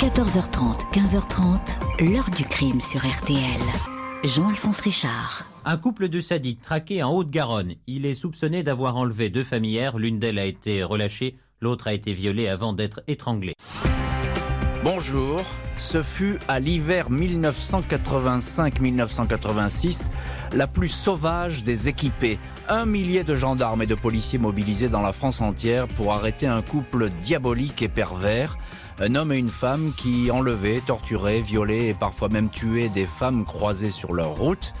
[0.00, 3.36] 14h30, 15h30, l'heure du crime sur RTL.
[4.24, 5.44] Jean-Alphonse Richard.
[5.66, 7.74] Un couple de sadiques traqué en Haute-Garonne.
[7.86, 9.90] Il est soupçonné d'avoir enlevé deux familles.
[9.98, 13.52] L'une d'elles a été relâchée, l'autre a été violée avant d'être étranglée.
[14.82, 15.42] Bonjour,
[15.76, 20.10] ce fut à l'hiver 1985-1986
[20.54, 22.38] la plus sauvage des équipés.
[22.70, 26.62] Un millier de gendarmes et de policiers mobilisés dans la France entière pour arrêter un
[26.62, 28.56] couple diabolique et pervers.
[29.02, 33.46] Un homme et une femme qui enlevaient, torturaient, violaient et parfois même tuaient des femmes
[33.46, 34.74] croisées sur leur route.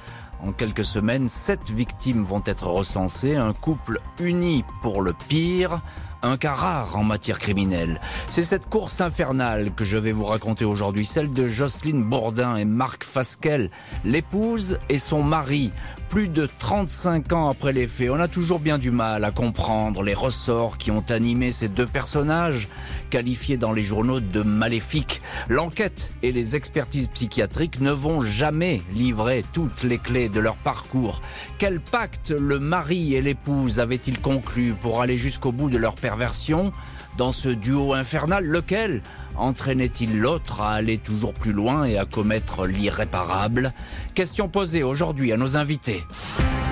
[0.44, 5.80] En quelques semaines, sept victimes vont être recensées, un couple uni pour le pire,
[6.22, 7.98] un cas rare en matière criminelle.
[8.28, 12.66] C'est cette course infernale que je vais vous raconter aujourd'hui, celle de Jocelyne Bourdin et
[12.66, 13.70] Marc Fasquel,
[14.04, 15.72] l'épouse et son mari.
[16.10, 20.02] Plus de 35 ans après les faits, on a toujours bien du mal à comprendre
[20.02, 22.66] les ressorts qui ont animé ces deux personnages,
[23.10, 25.22] qualifiés dans les journaux de maléfiques.
[25.48, 31.20] L'enquête et les expertises psychiatriques ne vont jamais livrer toutes les clés de leur parcours.
[31.58, 36.72] Quel pacte le mari et l'épouse avaient-ils conclu pour aller jusqu'au bout de leur perversion
[37.18, 39.02] dans ce duo infernal, lequel
[39.40, 43.72] entraînait-il l'autre à aller toujours plus loin et à commettre l'irréparable?
[44.14, 46.04] Question posée aujourd'hui à nos invités.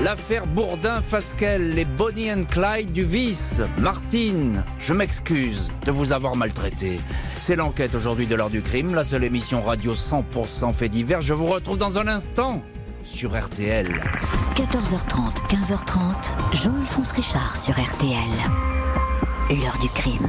[0.05, 3.61] L'affaire Bourdin-Fasquelle, les Bonnie and Clyde du vice.
[3.79, 7.01] Martine, je m'excuse de vous avoir maltraité.
[7.41, 11.21] C'est l'enquête aujourd'hui de l'heure du crime, la seule émission radio 100% fait divers.
[11.21, 12.63] Je vous retrouve dans un instant
[13.03, 13.89] sur RTL.
[14.55, 18.19] 14h30, 15h30, Jean-Alphonse Richard sur RTL.
[19.51, 20.29] L'heure du crime.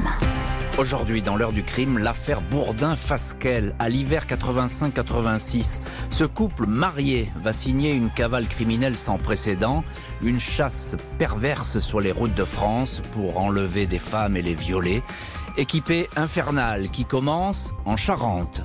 [0.80, 3.74] Aujourd'hui, dans l'heure du crime, l'affaire Bourdin-Fasquelle.
[3.78, 9.84] À l'hiver 85-86, ce couple marié va signer une cavale criminelle sans précédent,
[10.22, 15.02] une chasse perverse sur les routes de France pour enlever des femmes et les violer.
[15.58, 18.62] Équipée infernale qui commence en Charente.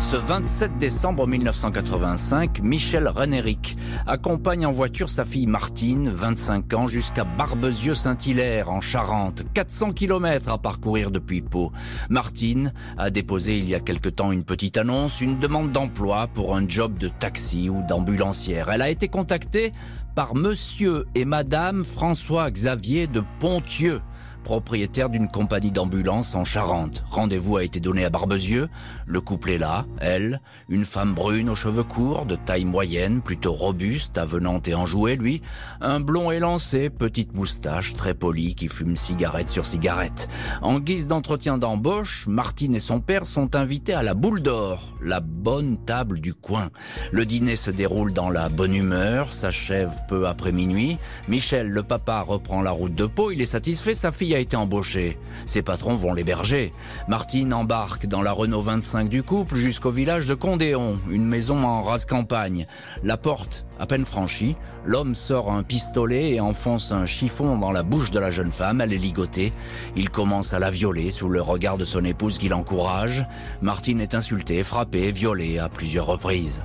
[0.00, 7.24] Ce 27 décembre 1985, Michel Renéric accompagne en voiture sa fille Martine, 25 ans, jusqu'à
[7.24, 9.42] Barbezieux-Saint-Hilaire, en Charente.
[9.54, 11.72] 400 km à parcourir depuis Pau.
[12.10, 16.56] Martine a déposé il y a quelque temps une petite annonce, une demande d'emploi pour
[16.56, 18.70] un job de taxi ou d'ambulancière.
[18.70, 19.72] Elle a été contactée
[20.14, 24.00] par monsieur et madame François-Xavier de Pontieux
[24.42, 27.04] propriétaire d'une compagnie d'ambulance en Charente.
[27.08, 28.68] Rendez-vous a été donné à Barbezieux.
[29.06, 33.52] Le couple est là, elle, une femme brune aux cheveux courts, de taille moyenne, plutôt
[33.52, 35.42] robuste, avenante et enjouée, lui,
[35.80, 40.28] un blond élancé, petite moustache, très poli, qui fume cigarette sur cigarette.
[40.62, 45.20] En guise d'entretien d'embauche, Martine et son père sont invités à la boule d'or, la
[45.20, 46.70] bonne table du coin.
[47.12, 50.98] Le dîner se déroule dans la bonne humeur, s'achève peu après minuit.
[51.28, 54.56] Michel, le papa, reprend la route de Pau, il est satisfait, sa fille a été
[54.56, 55.18] embauché.
[55.46, 56.72] Ses patrons vont l'héberger.
[57.08, 61.82] Martine embarque dans la Renault 25 du couple jusqu'au village de Condéon, une maison en
[61.82, 62.66] rase campagne.
[63.02, 67.82] La porte à peine franchie, l'homme sort un pistolet et enfonce un chiffon dans la
[67.82, 68.80] bouche de la jeune femme.
[68.80, 69.52] Elle est ligotée.
[69.96, 73.24] Il commence à la violer sous le regard de son épouse qui l'encourage.
[73.62, 76.62] Martine est insultée, frappée, violée à plusieurs reprises.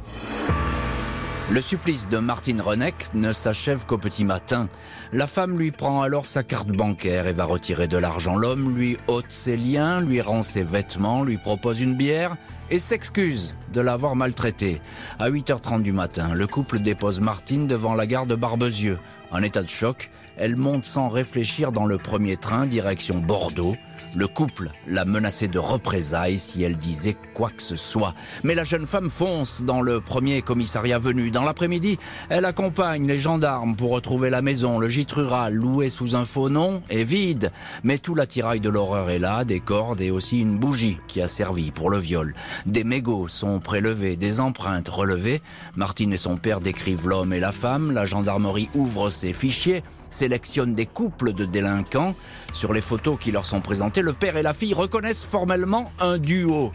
[1.51, 4.69] Le supplice de Martine Renek ne s'achève qu'au petit matin.
[5.11, 8.37] La femme lui prend alors sa carte bancaire et va retirer de l'argent.
[8.37, 12.37] L'homme lui ôte ses liens, lui rend ses vêtements, lui propose une bière
[12.71, 14.81] et s'excuse de l'avoir maltraité.
[15.19, 18.97] À 8h30 du matin, le couple dépose Martine devant la gare de Barbezieux.
[19.29, 23.75] En état de choc, elle monte sans réfléchir dans le premier train direction Bordeaux.
[24.15, 28.13] Le couple l'a menacée de représailles si elle disait quoi que ce soit.
[28.43, 31.31] Mais la jeune femme fonce dans le premier commissariat venu.
[31.31, 31.97] Dans l'après-midi,
[32.29, 34.77] elle accompagne les gendarmes pour retrouver la maison.
[34.77, 37.51] Le gîte rural, loué sous un faux nom, est vide.
[37.83, 41.27] Mais tout l'attirail de l'horreur est là, des cordes et aussi une bougie qui a
[41.27, 42.35] servi pour le viol.
[42.67, 45.41] Des mégots sont prélevés, des empreintes relevées.
[45.75, 47.91] Martine et son père décrivent l'homme et la femme.
[47.91, 52.15] La gendarmerie ouvre ses fichiers sélectionne des couples de délinquants.
[52.53, 56.17] Sur les photos qui leur sont présentées, le père et la fille reconnaissent formellement un
[56.17, 56.71] duo.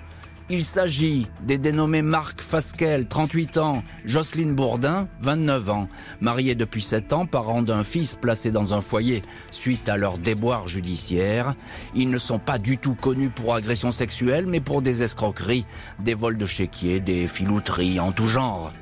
[0.50, 5.87] Il s'agit des dénommés Marc Fasquel, 38 ans, Jocelyne Bourdin, 29 ans,
[6.23, 9.20] mariés depuis 7 ans, parents d'un fils placé dans un foyer
[9.50, 11.55] suite à leur déboire judiciaire.
[11.94, 15.67] Ils ne sont pas du tout connus pour agression sexuelle, mais pour des escroqueries,
[15.99, 18.73] des vols de chéquiers, des filouteries en tout genre.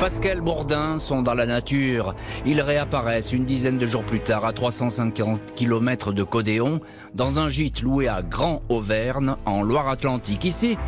[0.00, 2.14] Fasquelle Bourdin sont dans la nature.
[2.46, 6.80] Ils réapparaissent une dizaine de jours plus tard à 350 km de Codéon
[7.14, 10.46] dans un gîte loué à Grand Auvergne en Loire-Atlantique.
[10.46, 10.78] Ici,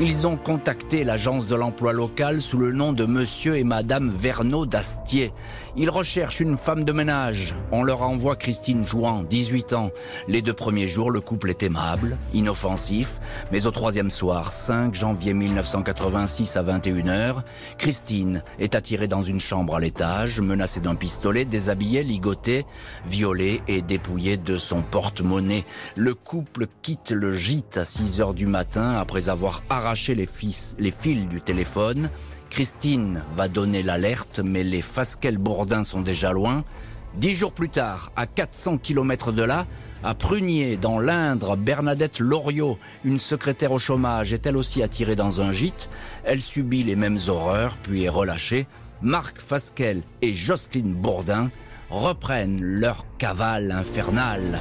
[0.00, 4.64] Ils ont contacté l'agence de l'emploi local sous le nom de monsieur et madame Verneau
[4.64, 5.34] d'Astier.
[5.74, 7.54] Ils recherchent une femme de ménage.
[7.70, 9.90] On leur envoie Christine Jouan, 18 ans.
[10.28, 13.20] Les deux premiers jours, le couple est aimable, inoffensif,
[13.50, 17.42] mais au troisième soir, 5 janvier 1986 à 21h,
[17.78, 22.66] Christine est attirée dans une chambre à l'étage, menacée d'un pistolet, déshabillée, ligotée,
[23.06, 25.64] violée et dépouillée de son porte-monnaie.
[25.96, 30.76] Le couple quitte le gîte à 6 heures du matin après avoir arraché les, fils,
[30.78, 32.10] les fils du téléphone.
[32.52, 36.64] Christine va donner l'alerte, mais les Fasquelle-Bourdin sont déjà loin.
[37.14, 39.66] Dix jours plus tard, à 400 km de là,
[40.04, 45.40] à Prunier, dans l'Indre, Bernadette Loriot, une secrétaire au chômage, est elle aussi attirée dans
[45.40, 45.88] un gîte.
[46.24, 48.66] Elle subit les mêmes horreurs, puis est relâchée.
[49.00, 51.50] Marc Fasquelle et Jocelyne Bourdin
[51.88, 54.60] reprennent leur cavale infernale.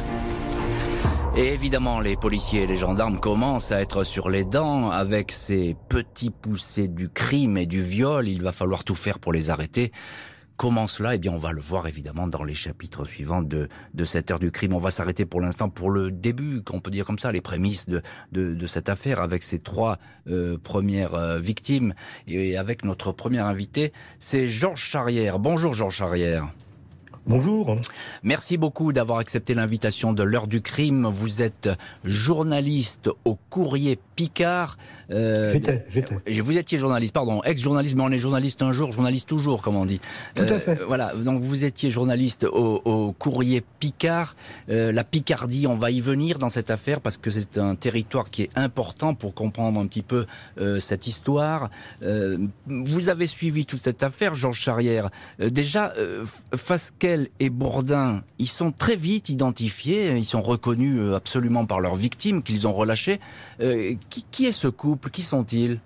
[1.35, 5.77] Et évidemment, les policiers et les gendarmes commencent à être sur les dents avec ces
[5.87, 8.27] petits poussés du crime et du viol.
[8.27, 9.91] Il va falloir tout faire pour les arrêter.
[10.57, 11.15] Comment cela?
[11.15, 14.37] Eh bien, on va le voir évidemment dans les chapitres suivants de, de cette heure
[14.37, 14.73] du crime.
[14.73, 17.87] On va s'arrêter pour l'instant pour le début, qu'on peut dire comme ça, les prémices
[17.89, 19.97] de, de, cette affaire avec ces trois
[20.27, 21.95] euh, premières euh, victimes
[22.27, 25.39] et avec notre premier invité, c'est Georges Charrière.
[25.39, 26.47] Bonjour Georges Charrière.
[27.27, 27.77] Bonjour.
[28.23, 31.05] Merci beaucoup d'avoir accepté l'invitation de l'heure du crime.
[31.05, 31.69] Vous êtes
[32.03, 34.77] journaliste au courrier Picard.
[35.11, 36.15] Euh, j'étais, j'étais.
[36.41, 39.85] Vous étiez journaliste, pardon, ex-journaliste, mais on est journaliste un jour, journaliste toujours, comme on
[39.85, 39.99] dit.
[40.35, 40.79] Tout à fait.
[40.79, 44.35] Euh, voilà, donc vous étiez journaliste au, au courrier Picard.
[44.69, 48.29] Euh, la Picardie, on va y venir dans cette affaire parce que c'est un territoire
[48.29, 50.25] qui est important pour comprendre un petit peu
[50.59, 51.69] euh, cette histoire.
[52.03, 52.37] Euh,
[52.67, 55.09] vous avez suivi toute cette affaire, Georges Charrière.
[55.39, 55.93] déjà,
[56.55, 62.43] Fasquelle et Bourdin, ils sont très vite identifiés, ils sont reconnus absolument par leurs victimes
[62.43, 63.19] qu'ils ont relâchées.
[63.59, 65.00] Qui, qui est ce couple?
[65.09, 65.79] Qui sont-ils?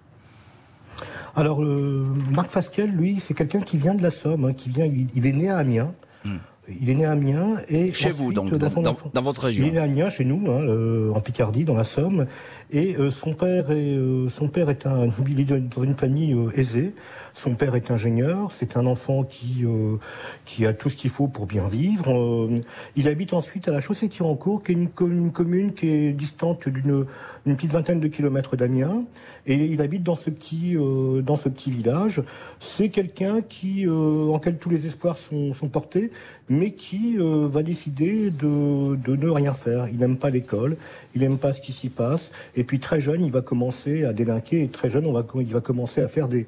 [1.36, 4.86] Alors, euh, Marc Fasquelle, lui, c'est quelqu'un qui vient de la Somme, hein, qui vient,
[4.86, 5.94] il, il, est né à Amiens.
[6.24, 6.38] Hmm.
[6.82, 9.66] Il est né à Amiens et chez vous, donc, dans, dans, dans, votre région.
[9.66, 12.26] Il est né à Amiens, chez nous, hein, euh, en Picardie, dans la Somme.
[12.72, 16.34] Et euh, son père est, euh, son père est un, il est dans une famille
[16.34, 16.94] euh, aisée.
[17.36, 18.52] Son père est ingénieur.
[18.54, 19.98] C'est un enfant qui euh,
[20.46, 22.50] qui a tout ce qu'il faut pour bien vivre.
[22.96, 27.06] il habite ensuite à la Chaussée-Tirancourt, qui est une, une, commune qui est distante d'une
[27.46, 29.04] une petite vingtaine de kilomètres d'Amiens.
[29.48, 30.78] Et il habite dans ce petit
[31.24, 32.24] dans ce petit village.
[32.60, 36.12] C'est quelqu'un qui en quel tous les espoirs sont, sont portés,
[36.48, 39.90] mais qui va décider de de ne rien faire.
[39.90, 40.78] Il n'aime pas l'école.
[41.16, 42.32] Il n'aime pas ce qui s'y passe.
[42.56, 44.64] Et puis très jeune, il va commencer à délinquer.
[44.64, 46.48] Et très jeune, on va, il va commencer à faire des,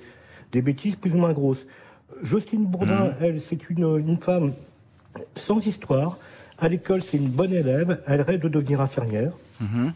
[0.52, 1.66] des bêtises plus ou moins grosses.
[2.24, 3.16] Justine Bourdin, mmh.
[3.22, 4.54] elle, c'est une, une femme
[5.36, 6.18] sans histoire.
[6.58, 8.02] À l'école, c'est une bonne élève.
[8.08, 9.32] Elle rêve de devenir infirmière.
[9.62, 9.90] Mmh.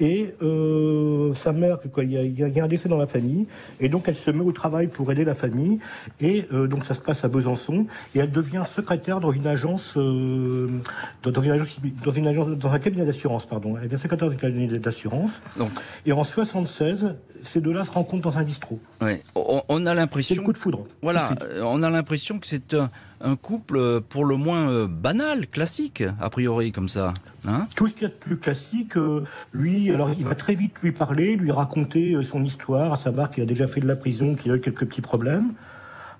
[0.00, 3.46] Et euh, sa mère, il, y a, il y, a, un décès dans la famille,
[3.78, 5.78] et donc elle se met au travail pour aider la famille.
[6.20, 9.94] Et euh, donc ça se passe à Besançon, et elle devient secrétaire dans une agence,
[9.96, 10.68] euh,
[11.22, 13.76] dans, une agence, dans une agence, dans un cabinet d'assurance, pardon.
[13.76, 15.32] Elle devient secrétaire dans un cabinet d'assurance.
[16.06, 18.80] Et en 76, ces deux-là se rencontrent dans un bistrot.
[19.00, 19.22] Ouais.
[19.34, 20.34] On, on a l'impression.
[20.34, 20.86] C'est le coup de foudre.
[21.02, 21.30] Voilà,
[21.60, 22.90] on a l'impression que c'est un
[23.22, 27.12] un couple euh, pour le moins euh, banal, classique, a priori, comme ça.
[27.46, 27.66] Hein?
[27.76, 30.74] Tout ce qu'il y a de plus classique, euh, lui, alors il va très vite
[30.82, 34.34] lui parler, lui raconter son histoire, à savoir qu'il a déjà fait de la prison,
[34.34, 35.52] qu'il a eu quelques petits problèmes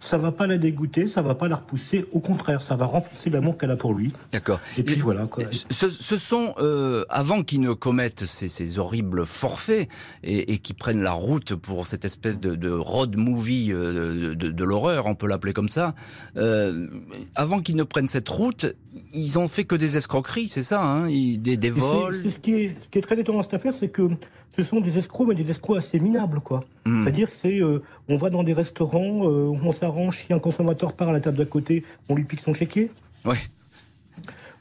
[0.02, 2.04] ça va pas la dégoûter, ça va pas la repousser.
[2.10, 4.12] Au contraire, ça va renforcer l'amour qu'elle a pour lui.
[4.32, 4.58] D'accord.
[4.76, 5.26] Et puis voilà.
[5.26, 5.44] Quoi.
[5.70, 9.88] Ce, ce sont euh, avant qu'ils ne commettent ces, ces horribles forfaits
[10.24, 14.50] et, et qui prennent la route pour cette espèce de, de road movie euh, de,
[14.50, 15.94] de l'horreur, on peut l'appeler comme ça.
[16.36, 16.88] Euh,
[17.36, 18.66] avant qu'ils ne prennent cette route,
[19.14, 22.14] ils ont fait que des escroqueries, c'est ça, hein des, des vols.
[22.14, 24.08] C'est ce qui est, ce qui est très étonnant dans cette affaire, c'est que
[24.56, 26.64] ce sont des escrocs, mais des escrocs assez minables, quoi.
[26.84, 27.02] Mm.
[27.02, 31.08] C'est-à-dire c'est, euh, on va dans des restaurants, euh, on s'arrange, si un consommateur part
[31.08, 32.90] à la table d'à côté, on lui pique son chéquier.
[33.24, 33.38] Ouais.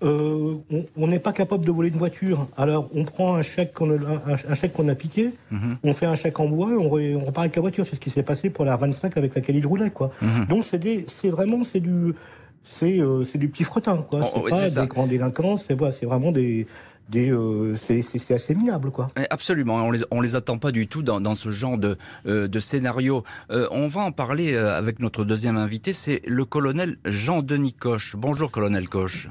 [0.04, 0.56] Euh,
[0.98, 2.48] on n'est pas capable de voler une voiture.
[2.58, 5.76] Alors, on prend un chèque qu'on a, un, un, chèque qu'on a piqué, -hmm.
[5.84, 7.86] on fait un chèque en bois, on, re, on, repart avec la voiture.
[7.88, 10.10] C'est ce qui s'est passé pour la 25 avec laquelle il roulait, quoi.
[10.24, 10.48] -hmm.
[10.48, 12.16] Donc, c'est vraiment, c'est du,
[12.63, 14.22] c'est euh, du petit fretin, quoi.
[14.24, 15.75] Oh, c'est pas des grands délinquants, c'est
[16.06, 16.68] vraiment des,
[17.15, 19.10] euh, c'est assez minable, quoi.
[19.30, 22.48] Absolument, on les, on les attend pas du tout dans, dans ce genre de, euh,
[22.48, 23.24] de scénario.
[23.50, 28.15] Euh, on va en parler avec notre deuxième invité, c'est le colonel Jean-Denis Coche.
[28.15, 29.30] Bonjour, colonel Coche.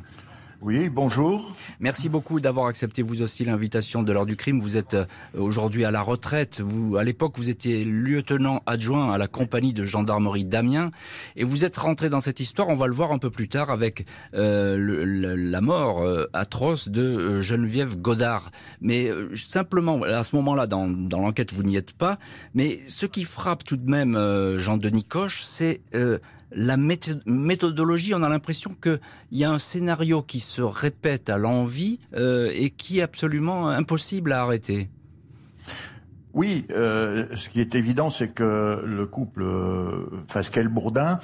[0.63, 1.57] Oui, bonjour.
[1.79, 4.61] Merci beaucoup d'avoir accepté vous aussi l'invitation de l'heure du crime.
[4.61, 6.61] Vous êtes euh, aujourd'hui à la retraite.
[6.61, 10.91] Vous, à l'époque, vous étiez lieutenant adjoint à la compagnie de gendarmerie d'Amiens
[11.37, 12.69] et vous êtes rentré dans cette histoire.
[12.69, 16.91] On va le voir un peu plus tard avec euh, le, la mort euh, atroce
[16.91, 18.51] de euh, Geneviève Godard.
[18.83, 22.19] Mais euh, simplement, à ce moment-là, dans, dans l'enquête, vous n'y êtes pas.
[22.53, 24.15] Mais ce qui frappe tout de même
[24.59, 25.81] Jean-Denis Coche, c'est
[26.53, 29.01] la méthodologie, on a l'impression qu'il
[29.33, 34.33] y a un scénario qui se répète à l'envie euh, et qui est absolument impossible
[34.33, 34.91] à arrêter.
[36.33, 41.19] Oui, euh, ce qui est évident, c'est que le couple euh, Fasquelle-Bourdin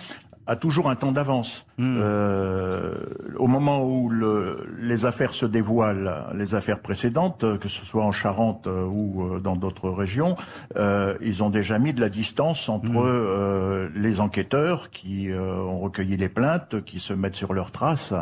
[0.46, 1.65] a toujours un temps d'avance.
[1.78, 1.98] Hmm.
[1.98, 2.94] Euh,
[3.38, 8.12] au moment où le, les affaires se dévoilent, les affaires précédentes, que ce soit en
[8.12, 10.36] Charente euh, ou euh, dans d'autres régions,
[10.76, 13.04] euh, ils ont déjà mis de la distance entre hmm.
[13.04, 18.14] euh, les enquêteurs qui ont recueilli les plaintes, qui se mettent sur leurs traces,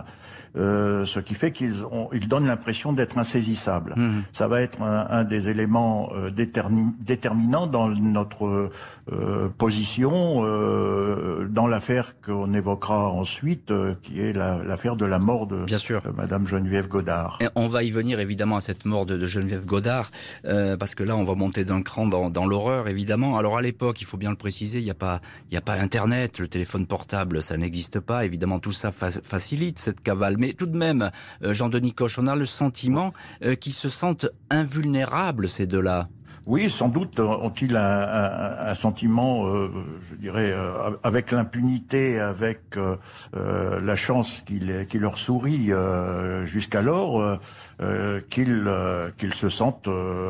[0.56, 3.94] euh, ce qui fait qu'ils ils donnent l'impression d'être insaisissables.
[3.96, 4.22] Mmh.
[4.32, 8.70] Ça va être un, un des éléments euh, déterminants dans notre
[9.10, 15.46] euh, position euh, dans l'affaire qu'on évoquera ensuite, euh, qui est l'affaire de la mort
[15.46, 16.02] de, Bien sûr.
[16.16, 17.38] Madame Geneviève Godard.
[17.40, 20.10] Et on va y venir évidemment à cette mort de, de Geneviève Godard,
[20.42, 23.38] parce que là on va monter d'un cran dans, dans l'horreur évidemment.
[23.38, 25.20] Alors à l'époque, il faut bien le préciser, il n'y a pas,
[25.50, 28.24] il y a pas Internet, le téléphone portable, ça n'existe pas.
[28.24, 31.10] Évidemment, tout ça fa facilite cette cavale mais tout de même,
[31.42, 33.12] euh, Jean-Denis Coche, on a le sentiment
[33.44, 36.08] euh, qu'ils se sentent invulnérables, ces deux-là.
[36.46, 39.70] Oui, sans doute ont-ils un, un, un, sentiment, euh,
[40.10, 42.96] je dirais, euh, avec l'impunité, avec euh,
[43.34, 45.70] euh la chance qui, qui leur sourit
[46.44, 47.38] jusqu'alors,
[48.30, 48.70] qu'ils
[49.18, 49.88] qu'ils se sentent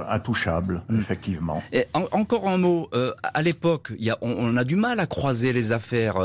[0.08, 0.98] intouchables, mm.
[0.98, 1.62] effectivement.
[1.72, 2.88] Et encore un mot,
[3.22, 6.16] à l'époque, on, on, a du mal à croiser les affaires.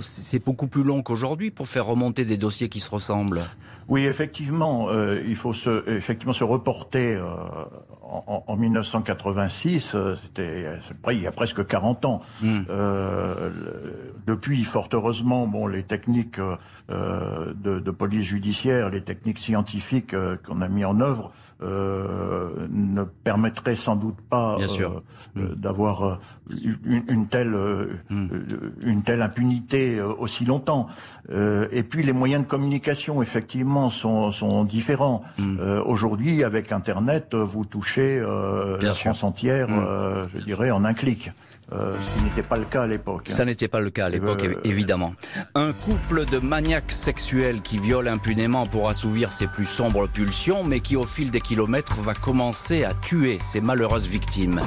[0.00, 3.44] C'est beaucoup plus long qu'aujourd'hui pour faire remonter des dossiers qui se ressemblent.
[3.88, 7.18] Oui, effectivement, il faut se, effectivement se reporter
[8.10, 10.66] en, en 1986, euh, c'était
[11.12, 12.20] il y a presque 40 ans.
[12.42, 12.60] Mm.
[12.70, 13.50] Euh,
[14.26, 16.56] depuis, fort heureusement, bon, les techniques euh,
[16.90, 23.04] de, de, police judiciaire, les techniques scientifiques euh, qu'on a mis en œuvre euh, ne
[23.04, 25.54] permettraient sans doute pas mm.
[25.54, 27.56] d'avoir une, une, telle
[28.10, 28.28] mm.
[28.82, 30.88] une telle impunité aussi longtemps.
[31.30, 35.22] et puis les moyens de communication, effectivement, sont, sont différents.
[35.86, 39.68] Aujourd'hui, avec Internet, vous touchez la France entière,
[40.34, 41.30] je dirais, en un clic.
[41.72, 43.24] Euh, ce qui n'était pas le cas à l'époque.
[43.28, 45.14] Ça n'était pas le cas à l'époque, euh, évidemment.
[45.54, 50.80] Un couple de maniaques sexuels qui violent impunément pour assouvir ses plus sombres pulsions, mais
[50.80, 54.60] qui au fil des kilomètres va commencer à tuer ses malheureuses victimes.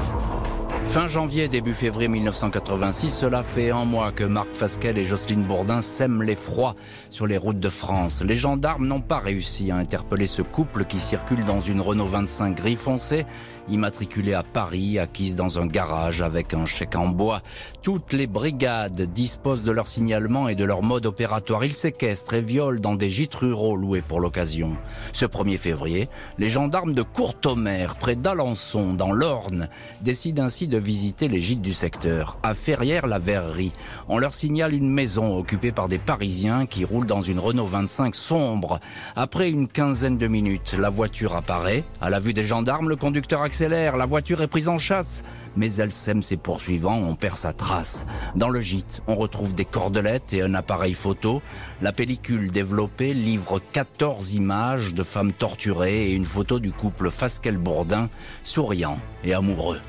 [0.88, 5.82] Fin janvier, début février 1986, cela fait un mois que Marc Fasquelle et Jocelyne Bourdin
[5.82, 6.76] sèment l'effroi
[7.10, 8.24] sur les routes de France.
[8.24, 12.56] Les gendarmes n'ont pas réussi à interpeller ce couple qui circule dans une Renault 25
[12.56, 13.26] gris foncé
[13.70, 17.42] immatriculée à Paris, acquise dans un garage avec un chèque en bois.
[17.82, 21.64] Toutes les brigades disposent de leur signalement et de leur mode opératoire.
[21.64, 24.76] Ils séquestrent et violent dans des gîtes ruraux loués pour l'occasion.
[25.14, 29.70] Ce 1er février, les gendarmes de Courtomère, près d'Alençon, dans l'Orne,
[30.02, 32.38] décident ainsi de visiter les gîtes du secteur.
[32.44, 33.74] À Ferrières-la-Verrerie,
[34.08, 38.16] on leur signale une maison occupée par des Parisiens qui roulent dans une Renault 25
[38.16, 38.80] sombre.
[39.16, 41.84] Après une quinzaine de minutes, la voiture apparaît.
[42.02, 45.24] À la vue des gendarmes, le conducteur la voiture est prise en chasse,
[45.56, 48.06] mais elle sème ses poursuivants, on perd sa trace.
[48.36, 51.42] Dans le gîte, on retrouve des cordelettes et un appareil photo.
[51.82, 58.10] La pellicule développée livre 14 images de femmes torturées et une photo du couple Fasquelle-Bourdin,
[58.44, 59.80] souriant et amoureux.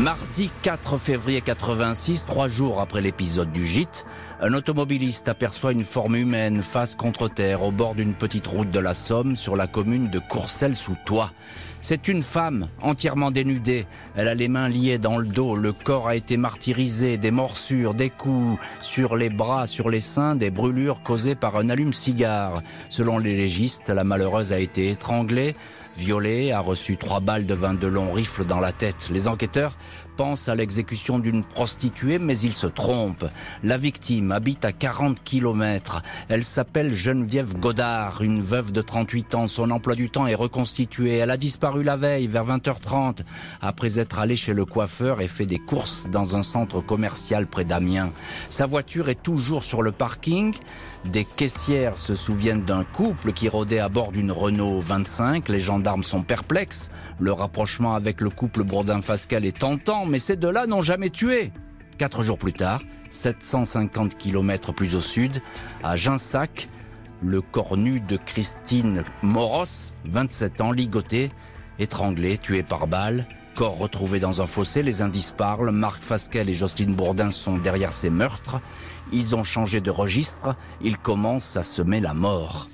[0.00, 4.06] Mardi 4 février 86, trois jours après l'épisode du gîte,
[4.40, 8.80] un automobiliste aperçoit une forme humaine face contre terre au bord d'une petite route de
[8.80, 11.30] la Somme sur la commune de Courcelles-sous-Toit.
[11.84, 13.86] C'est une femme entièrement dénudée.
[14.14, 15.56] Elle a les mains liées dans le dos.
[15.56, 17.16] Le corps a été martyrisé.
[17.16, 21.68] Des morsures, des coups sur les bras, sur les seins, des brûlures causées par un
[21.68, 22.62] allume-cigare.
[22.88, 25.56] Selon les légistes, la malheureuse a été étranglée
[25.96, 29.08] violée, a reçu trois balles de 22 longs rifles dans la tête.
[29.10, 29.76] Les enquêteurs
[30.16, 33.24] pense à l'exécution d'une prostituée, mais il se trompe.
[33.62, 36.02] La victime habite à 40 kilomètres.
[36.28, 39.46] Elle s'appelle Geneviève Godard, une veuve de 38 ans.
[39.46, 41.16] Son emploi du temps est reconstitué.
[41.16, 43.20] Elle a disparu la veille, vers 20h30,
[43.60, 47.64] après être allée chez le coiffeur et fait des courses dans un centre commercial près
[47.64, 48.10] d'Amiens.
[48.48, 50.54] Sa voiture est toujours sur le parking.
[51.04, 55.48] Des caissières se souviennent d'un couple qui rôdait à bord d'une Renault 25.
[55.48, 56.90] Les gendarmes sont perplexes.
[57.18, 61.52] Le rapprochement avec le couple Bourdin-Fascal est tentant, mais ces deux-là n'ont jamais tué.
[61.98, 65.42] Quatre jours plus tard, 750 km plus au sud,
[65.82, 66.68] à Ginsac,
[67.20, 71.30] le corps nu de Christine Moros, 27 ans, ligoté,
[71.78, 73.26] étranglé, tué par balle.
[73.54, 75.70] Corps retrouvé dans un fossé, les indices parlent.
[75.72, 78.60] Marc Fasquelle et Jocelyne Bourdin sont derrière ces meurtres.
[79.12, 80.54] Ils ont changé de registre.
[80.82, 82.68] Ils commencent à semer la mort.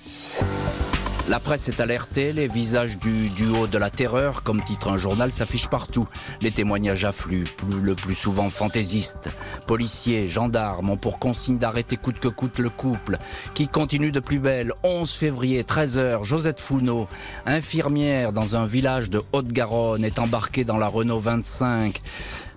[1.28, 5.30] La presse est alertée, les visages du duo de la terreur, comme titre un journal,
[5.30, 6.08] s'affichent partout.
[6.40, 7.44] Les témoignages affluent,
[7.82, 9.28] le plus souvent fantaisistes.
[9.66, 13.18] Policiers, gendarmes ont pour consigne d'arrêter coûte que coûte le couple,
[13.52, 14.72] qui continue de plus belle.
[14.84, 17.08] 11 février, 13h, Josette Founeau,
[17.44, 22.00] infirmière dans un village de Haute-Garonne, est embarquée dans la Renault 25.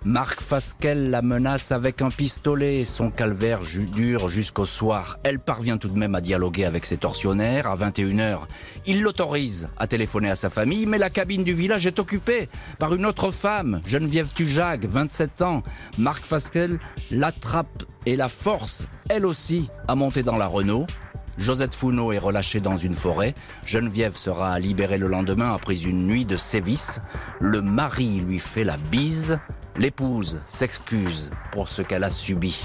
[0.03, 2.85] Marc Fasquelle la menace avec un pistolet.
[2.85, 5.19] Son calvaire dure jusqu'au soir.
[5.23, 7.67] Elle parvient tout de même à dialoguer avec ses tortionnaires.
[7.67, 8.47] À 21h,
[8.87, 12.95] il l'autorise à téléphoner à sa famille, mais la cabine du village est occupée par
[12.95, 15.61] une autre femme, Geneviève Tujag, 27 ans.
[15.99, 16.79] Marc Fasquelle
[17.11, 20.87] l'attrape et la force, elle aussi, à monter dans la Renault.
[21.37, 23.35] Josette Founeau est relâchée dans une forêt.
[23.65, 26.99] Geneviève sera libérée le lendemain après une nuit de sévices.
[27.39, 29.39] Le mari lui fait la bise.
[29.77, 32.59] L'épouse s'excuse pour ce qu'elle a subi.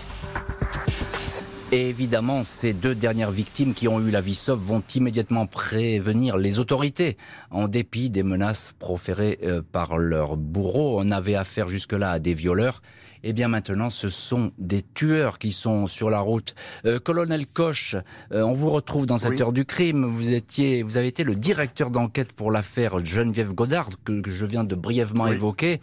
[1.72, 6.36] Et évidemment, ces deux dernières victimes qui ont eu la vie sauve vont immédiatement prévenir
[6.36, 7.16] les autorités.
[7.50, 12.34] En dépit des menaces proférées euh, par leurs bourreaux, on avait affaire jusque-là à des
[12.34, 12.82] violeurs.
[13.26, 16.54] Et eh bien maintenant, ce sont des tueurs qui sont sur la route.
[16.84, 17.96] Euh, colonel Koch,
[18.30, 20.04] euh, on vous retrouve dans cette heure du crime.
[20.04, 24.62] Vous étiez, vous avez été le directeur d'enquête pour l'affaire Geneviève Godard que, je viens
[24.62, 25.80] de brièvement évoquer.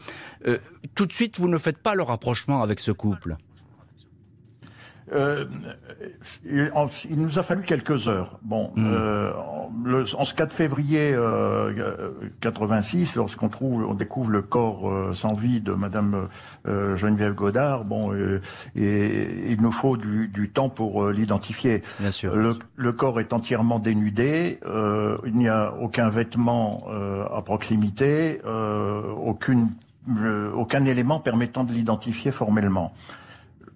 [0.96, 3.36] tout de suite, vous ne faites pas le rapprochement avec ce couple.
[5.14, 5.46] Euh,
[6.46, 6.72] il,
[7.16, 8.40] nous a fallu quelques heures.
[8.42, 8.86] Bon, mm.
[8.86, 9.32] euh,
[9.86, 15.34] le, en ce 4 février euh, 86, lorsqu'on trouve, on découvre le corps euh, sans
[15.34, 16.28] vie de Madame
[16.68, 18.14] euh, Geneviève Godard, bon,
[18.76, 21.84] et, il nous faut du, du temps pour l'identifier.
[22.00, 22.36] Bien sûr.
[22.36, 24.60] Le, le, corps est entièrement dénudé.
[25.26, 26.84] il n'y a aucun vêtement
[27.34, 29.70] à proximité, aucune,
[30.56, 32.94] aucun élément permettant de l'identifier formellement.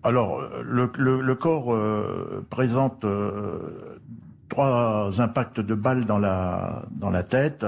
[0.08, 4.00] Alors, le, le, corps euh, présente euh,
[4.48, 7.66] trois impacts de balles dans la dans la tête.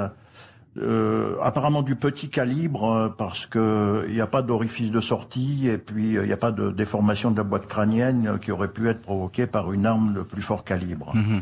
[0.77, 5.77] Euh, apparemment du petit calibre parce que il n'y a pas d'orifice de sortie et
[5.77, 9.01] puis il n'y a pas de déformation de la boîte crânienne qui aurait pu être
[9.01, 11.13] provoquée par une arme de plus fort calibre.
[11.15, 11.41] Mhm.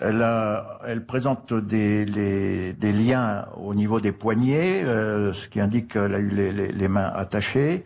[0.00, 5.94] Elle, a, elle présente des, les, des liens au niveau des poignets, ce qui indique
[5.94, 7.84] qu'elle a eu les, les, les mains attachées.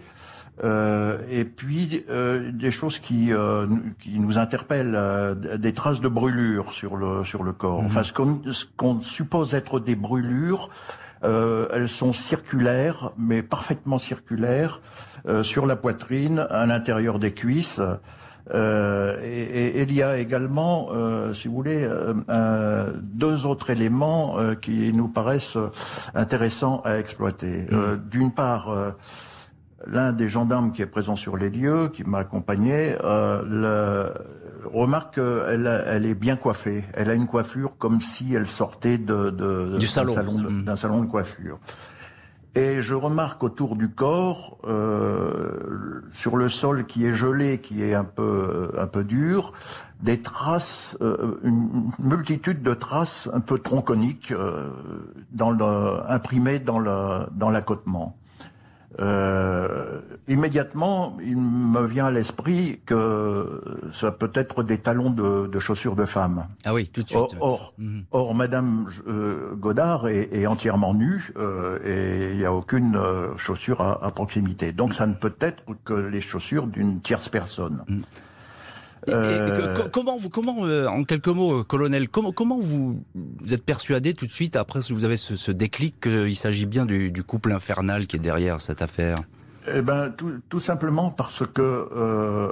[0.64, 3.66] Euh, et puis euh, des choses qui, euh,
[4.01, 7.81] qui nous interpellent, euh, des traces de brûlures sur le sur le corps.
[7.81, 7.87] Mhm.
[7.87, 8.12] Enfin, ce
[8.77, 10.70] qu'on suppose être des brûlures,
[11.25, 14.81] euh, elles sont circulaires, mais parfaitement circulaires
[15.42, 17.81] sur la poitrine, à l'intérieur des cuisses.
[18.53, 21.88] Euh, et, et, il y a également, euh, si vous voulez,
[22.29, 25.59] euh, deux autres éléments qui nous paraissent
[26.14, 27.66] intéressants à exploiter.
[27.70, 28.03] Mhm.
[28.11, 28.94] D'une part,
[29.87, 34.11] l'un des gendarmes qui est présent sur les lieux, qui m'a accompagné, euh,
[34.64, 36.85] remarque qu'elle elle est bien coiffée.
[36.95, 40.64] Elle a une coiffure comme si elle sortait de, de, du salon, mmh.
[40.64, 41.59] d'un salon, de coiffure.
[42.55, 47.95] Et je remarque autour du corps, euh, sur le sol qui est gelé, qui est
[47.95, 49.55] un peu un peu dur,
[50.03, 54.68] des traces, euh, une multitude de traces un peu tronconiques euh,
[55.31, 58.16] dans le, imprimées dans le dans l'accotement.
[59.00, 63.61] Euh, immédiatement, il me vient à l'esprit que
[63.94, 66.46] ça peut être des talons de, de chaussures de femmes.
[66.64, 67.37] Ah oui, tout de suite.
[67.40, 67.74] Or,
[68.11, 68.37] or, mhm.
[68.37, 73.81] Madame euh, Godard est, est, entièrement nue euh, et il n'y a aucune euh, chaussure
[73.81, 74.72] à, à, proximité.
[74.72, 77.85] Donc, ça ne peut être que les chaussures d'une tierce personne.
[77.88, 78.02] Mhm.
[79.09, 83.03] Euh, comment vous, comment, euh, en quelques mots, euh, colonel, comment, comment vous,
[83.51, 86.87] êtes persuadé tout de suite après que vous avez ce, ce déclic qu'il s'agit bien
[86.87, 89.19] du, du couple infernal qui est derrière cette affaire?
[89.69, 92.51] Eh ben, tout, tout, simplement parce que euh,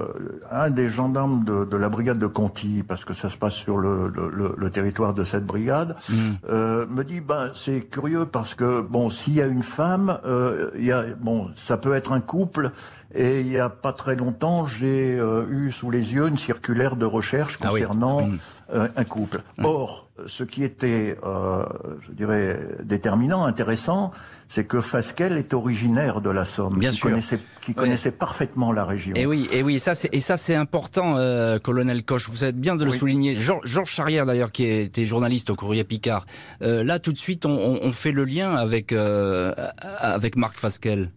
[0.51, 3.79] un des gendarmes de, de, la brigade de Conti, parce que ça se passe sur
[3.79, 6.15] le, le, le territoire de cette brigade, mm.
[6.51, 10.71] euh, me dit ben c'est curieux parce que bon s'il y a une femme, euh,
[10.79, 12.71] il y a bon ça peut être un couple
[13.15, 16.97] et il y a pas très longtemps, j'ai euh, eu sous les yeux une circulaire
[16.97, 18.39] de recherche ah concernant mm.
[18.75, 19.43] euh, un couple.
[19.59, 19.65] Mm.
[19.65, 21.65] Or, ce qui était, euh,
[22.03, 24.13] je dirais, déterminant, intéressant,
[24.49, 27.09] c'est que Fasquelle est originaire de la Somme, Bien qui sûr.
[27.09, 29.15] connaissait, qui connaissait parfaitement la région.
[29.17, 32.29] Et oui, et oui, et ça c'est et ça c'est important, euh, colonel Coche.
[32.29, 33.35] Vous êtes bien de le souligner.
[33.35, 36.27] Georges Charrière d'ailleurs, qui était journaliste au Courrier Picard.
[36.63, 41.11] Euh, là, tout de suite, on, on, fait le lien avec avec Marc Fasquelle.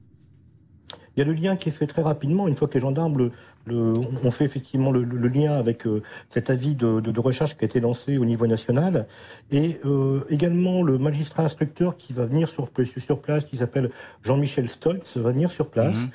[1.15, 3.17] Il y a le lien qui est fait très rapidement une fois que les gendarmes
[3.17, 3.31] le,
[3.65, 7.55] le, ont fait effectivement le, le lien avec euh, cet avis de, de, de, recherche
[7.55, 9.07] qui a été lancé au niveau national,
[9.51, 13.91] et euh, également le magistrat instructeur qui va venir sur, sur place, qui s'appelle
[14.23, 15.97] Jean-Michel Stoltz, va venir sur place.
[15.97, 16.09] Mmh.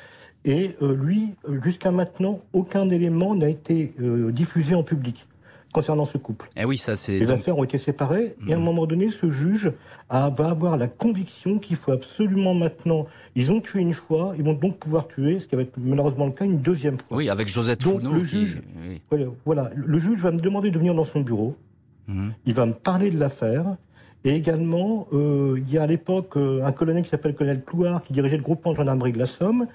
[0.45, 3.93] Et euh, lui, jusqu'à maintenant, aucun élément n'a été
[4.31, 5.27] diffusé en public
[5.73, 6.49] concernant ce couple.
[6.57, 7.19] Eh oui, ça c'est.
[7.19, 7.39] Les donc...
[7.39, 8.49] affaires ont été séparées mmh.
[8.49, 9.73] et à un moment donné, ce juge
[10.09, 13.07] a, va avoir la conviction qu'il faut absolument maintenant.
[13.35, 16.27] Ils ont tué une fois, ils vont donc pouvoir tuer, ce qui va être malheureusement
[16.27, 17.17] le cas une deuxième fois.
[17.17, 18.13] Oui, avec Josette donc, Founeau.
[18.15, 19.01] Le juge, oui.
[19.11, 21.57] voilà, voilà, le juge va me demander de venir dans son bureau.
[22.07, 22.31] Mmh.
[22.47, 23.77] Il va me parler de l'affaire.
[24.25, 27.63] Et également, euh, il y a à l'époque euh, un colonel qui s'appelle le colonel
[27.63, 29.69] Clouard, qui dirigeait le groupement de gendarmerie de la Somme,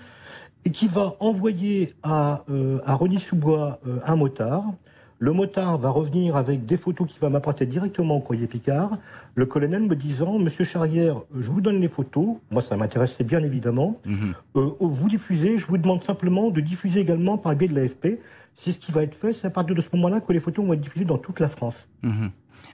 [0.66, 4.66] et qui va envoyer à, euh, à Rony-sous-Bois euh, un motard.
[5.24, 8.98] Le motard va revenir avec des photos qu'il va m'apporter directement au courrier Picard.
[9.36, 12.36] Le colonel me disant, Monsieur Charrière, je vous donne les photos.
[12.52, 13.92] Moi, ça m'intéressait bien évidemment.
[14.06, 14.34] Mm -hmm.
[14.58, 15.52] euh, vous diffusez.
[15.58, 18.06] Je vous demande simplement de diffuser également par le biais de l'AFP.
[18.60, 19.32] C'est ce qui va être fait.
[19.38, 21.50] C'est à partir de ce moment-là que les photos vont être diffusées dans toute la
[21.56, 21.80] France.
[22.04, 22.30] -hmm.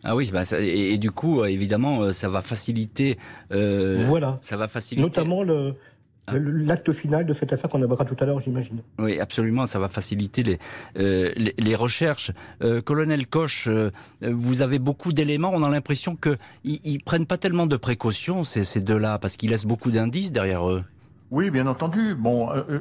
[0.07, 3.09] Ah oui, bah ça, et, et, du coup, évidemment, ça va faciliter.
[3.57, 4.29] Euh, voilà.
[4.49, 5.07] Ça va faciliter.
[5.07, 5.59] Notamment le,
[6.37, 8.81] l'acte final de cette affaire qu'on évoquera tout à l'heure, j'imagine.
[8.99, 10.59] Oui, absolument, ça va faciliter les,
[10.97, 12.31] euh, les, les, recherches.
[12.61, 17.37] Euh, Colonel Koch, euh, vous avez beaucoup d'éléments, on a l'impression qu'ils ils prennent pas
[17.37, 20.83] tellement de précautions, ces, ces deux-là, parce qu'ils laissent beaucoup d'indices derrière eux.
[21.31, 22.15] Oui, bien entendu.
[22.15, 22.79] Bon, euh,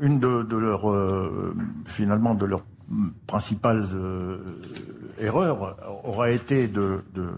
[0.00, 1.54] une de, de leurs, euh,
[1.86, 2.64] finalement, de leurs
[3.26, 4.38] principales euh,
[5.20, 7.28] erreurs aura été de, de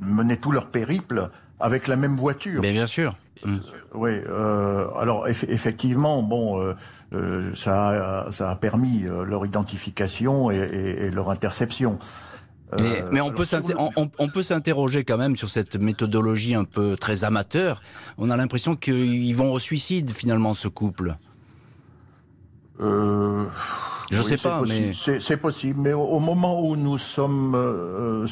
[0.00, 2.60] mener tout leur périple avec la même voiture.
[2.62, 3.16] Mais bien sûr.
[3.44, 3.56] Mmh.
[3.94, 4.12] Oui.
[4.26, 6.74] Euh, alors eff effectivement, bon, euh,
[7.12, 11.98] euh, ça, a, ça a permis leur identification et, et, et leur interception.
[12.78, 13.44] Mais, mais, on, peut
[13.76, 17.82] on, on, peut s'interroger quand même sur cette méthodologie un peu très amateur.
[18.16, 21.16] On a l'impression qu'ils vont au suicide finalement, ce couple.
[22.80, 23.44] Euh...
[24.12, 24.94] Je oui, sais pas, possible.
[25.08, 25.80] mais c'est possible.
[25.80, 28.26] Mais au, au, moment où nous sommes euh,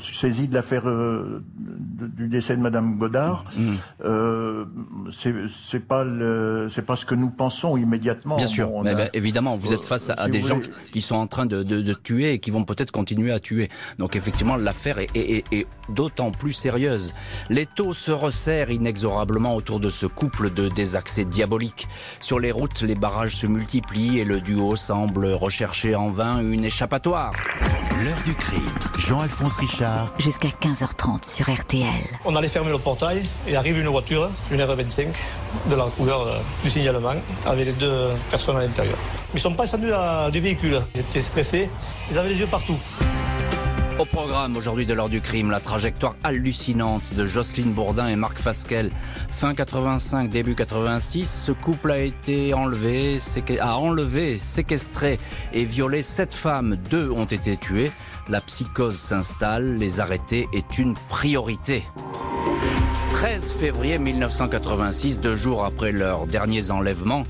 [0.00, 3.72] saisis de l'affaire euh, du décès de Madame Godard, mmh.
[4.04, 4.64] euh,
[5.10, 8.36] c'est pas le, c'est pas ce que nous pensons immédiatement.
[8.36, 10.70] Bien sûr, bon, mais a, ben, évidemment, vous êtes face à, des gens voulez...
[10.92, 13.68] qui sont en train de, de, de, tuer et qui vont peut-être continuer à tuer.
[13.98, 17.14] Donc effectivement, l'affaire est, est, est, est d'autant plus sérieuse.
[17.50, 21.88] Les taux se resserrent inexorablement autour de ce couple de désaccès diaboliques.
[22.20, 26.64] Sur les routes, les barrages se multiplient et le duo semble rechercher en vain une
[26.64, 27.30] échappatoire.
[28.04, 28.60] L'heure du crime,
[28.98, 30.12] Jean-Alphonse Richard.
[30.18, 31.86] Jusqu'à 15h30 sur RTL.
[32.24, 35.06] On allait fermer le portail et arrive une voiture, une R25,
[35.70, 36.26] de la couleur
[36.62, 37.14] du signalement,
[37.46, 38.98] avec les deux personnes à l'intérieur.
[39.32, 39.92] Ils ne sont pas descendus
[40.32, 40.80] du véhicule.
[40.94, 41.70] Ils étaient stressés,
[42.10, 42.78] ils avaient les yeux partout.
[43.98, 48.38] Au programme aujourd'hui de l'heure du crime, la trajectoire hallucinante de Jocelyne Bourdin et Marc
[48.38, 48.90] Fasquelle.
[49.30, 53.18] Fin 85, début 86, ce couple a été enlevé,
[54.38, 55.18] séquestré
[55.54, 56.76] et violé sept femmes.
[56.90, 57.90] Deux ont été tuées.
[58.28, 61.82] La psychose s'installe, les arrêter est une priorité.
[63.12, 67.24] 13 février 1986, deux jours après leurs derniers enlèvements,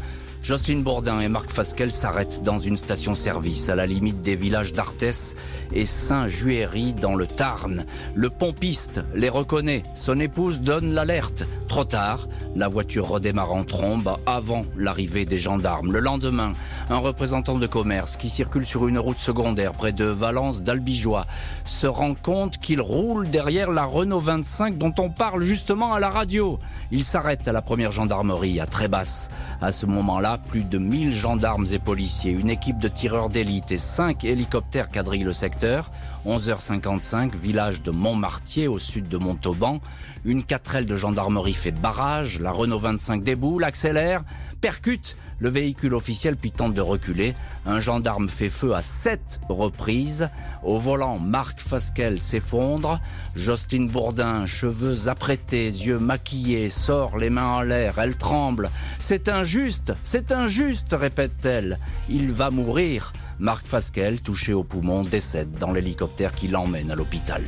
[0.46, 5.34] Jocelyne Bourdin et Marc Fasquelle s'arrêtent dans une station-service à la limite des villages d'Arthès
[5.72, 7.84] et Saint-Juéry dans le Tarn.
[8.14, 9.82] Le pompiste les reconnaît.
[9.96, 11.42] Son épouse donne l'alerte.
[11.66, 15.90] Trop tard, la voiture redémarre en trombe avant l'arrivée des gendarmes.
[15.90, 16.52] Le lendemain,
[16.90, 21.26] un représentant de commerce qui circule sur une route secondaire près de Valence d'Albigeois
[21.64, 26.08] se rend compte qu'il roule derrière la Renault 25 dont on parle justement à la
[26.08, 26.60] radio.
[26.92, 29.28] Il s'arrête à la première gendarmerie à Trébasse.
[29.60, 33.78] À ce moment-là, plus de 1000 gendarmes et policiers, une équipe de tireurs d'élite et
[33.78, 35.90] 5 hélicoptères quadrillent le secteur.
[36.26, 39.80] 11h55, village de Montmartier au sud de Montauban.
[40.24, 44.24] Une quatrelle de gendarmerie fait barrage, la Renault 25 déboule, accélère,
[44.60, 47.34] percute le véhicule officiel puis tente de reculer.
[47.64, 50.28] Un gendarme fait feu à sept reprises.
[50.62, 53.00] Au volant, Marc Fasquelle s'effondre.
[53.34, 57.98] Jocelyne Bourdin, cheveux apprêtés, yeux maquillés, sort les mains en l'air.
[57.98, 58.70] Elle tremble.
[58.98, 61.78] C'est injuste, c'est injuste, répète-t-elle.
[62.08, 63.12] Il va mourir.
[63.38, 67.42] Marc Fasquelle, touché au poumon, décède dans l'hélicoptère qui l'emmène à l'hôpital.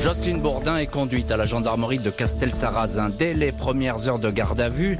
[0.00, 4.60] Jocelyne Bourdin est conduite à la gendarmerie de Castel-Sarrazin dès les premières heures de garde
[4.60, 4.98] à vue.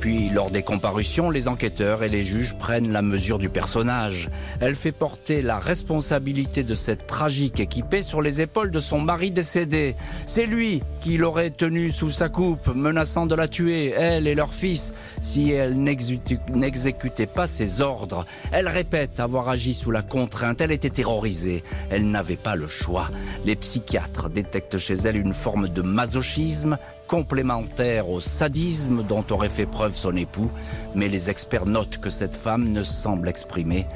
[0.00, 4.30] Puis, lors des comparutions, les enquêteurs et les juges prennent la mesure du personnage.
[4.60, 9.30] Elle fait porter la responsabilité de cette tragique équipée sur les épaules de son mari
[9.30, 9.96] décédé.
[10.26, 14.52] C'est lui qui l'aurait tenue sous sa coupe, menaçant de la tuer, elle et leur
[14.52, 18.26] fils, si elle n'exécutait pas ses ordres.
[18.52, 23.10] Elle répète avoir agi sous la contrainte, elle était terrorisée, elle n'avait pas le choix.
[23.44, 29.66] Les psychiatres détectent chez elle une forme de masochisme complémentaire au sadisme dont aurait fait
[29.66, 30.50] preuve son époux,
[30.94, 33.86] mais les experts notent que cette femme ne semble exprimer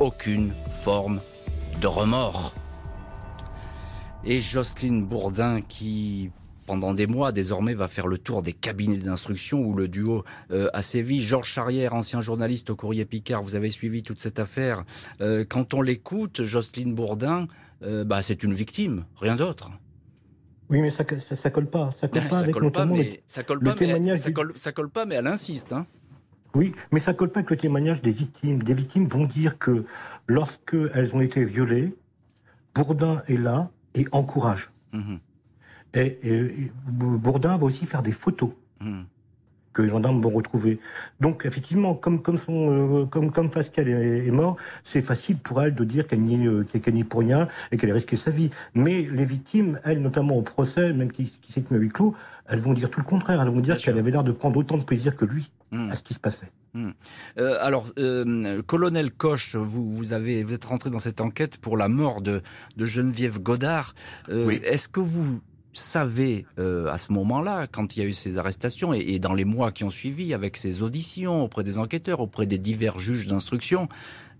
[0.00, 1.20] aucune forme
[1.80, 2.54] de remords.
[4.24, 6.30] Et Jocelyne Bourdin qui
[6.66, 10.70] pendant des mois, désormais, va faire le tour des cabinets d'instruction où le duo euh,
[10.72, 11.20] a sévi.
[11.20, 14.84] Georges Charrière, ancien journaliste au Courrier Picard, vous avez suivi toute cette affaire.
[15.20, 17.48] Euh, quand on l'écoute, Jocelyne Bourdin,
[17.82, 19.70] euh, bah, c'est une victime, rien d'autre.
[20.70, 21.90] Oui, mais ça, ça, colle pas.
[21.92, 24.90] Ça colle pas avec colle pas, mais, ça colle pas, mais, ça, colle, ça colle
[24.90, 25.72] pas, mais elle insiste.
[25.72, 25.86] Hein.
[26.54, 28.62] Oui, mais ça colle pas avec le témoignage des victimes.
[28.62, 29.84] Des victimes vont dire que
[30.26, 31.94] lorsque elles ont été violées,
[32.74, 34.70] Bourdin est là et encourage.
[34.92, 35.16] Mmh
[35.96, 38.50] et, Bourdin va aussi faire des photos.
[38.80, 39.02] Mmh
[39.74, 40.78] que les gendarmes vont retrouver.
[41.20, 45.74] Donc effectivement, comme comme son euh, comme comme Pascal est, mort, c'est facile pour elle
[45.74, 48.50] de dire qu'elle n'y euh, est pour rien et qu'elle a risqué sa vie.
[48.74, 52.14] Mais les victimes, elles, notamment au procès, même qui, qui s'est tenu à huis clos,
[52.46, 53.42] elles vont dire tout le contraire.
[53.42, 55.90] Elles vont dire qu'elle avait l'air de prendre autant de plaisir que lui hmm.
[55.90, 56.50] à ce qui se passait.
[56.72, 56.90] Hmm.
[57.38, 57.92] Euh, alors,
[58.66, 62.42] colonel Coche, vous, vous, avez, vous êtes rentré dans cette enquête pour la mort de,
[62.76, 63.94] de Geneviève Godard.
[64.30, 64.60] oui.
[64.64, 65.40] Est-ce que vous
[65.78, 69.44] savait euh, à ce moment-là, quand il y a eu ces arrestations et, dans les
[69.44, 73.88] mois qui ont suivi, avec ces auditions auprès des enquêteurs, auprès des divers juges d'instruction,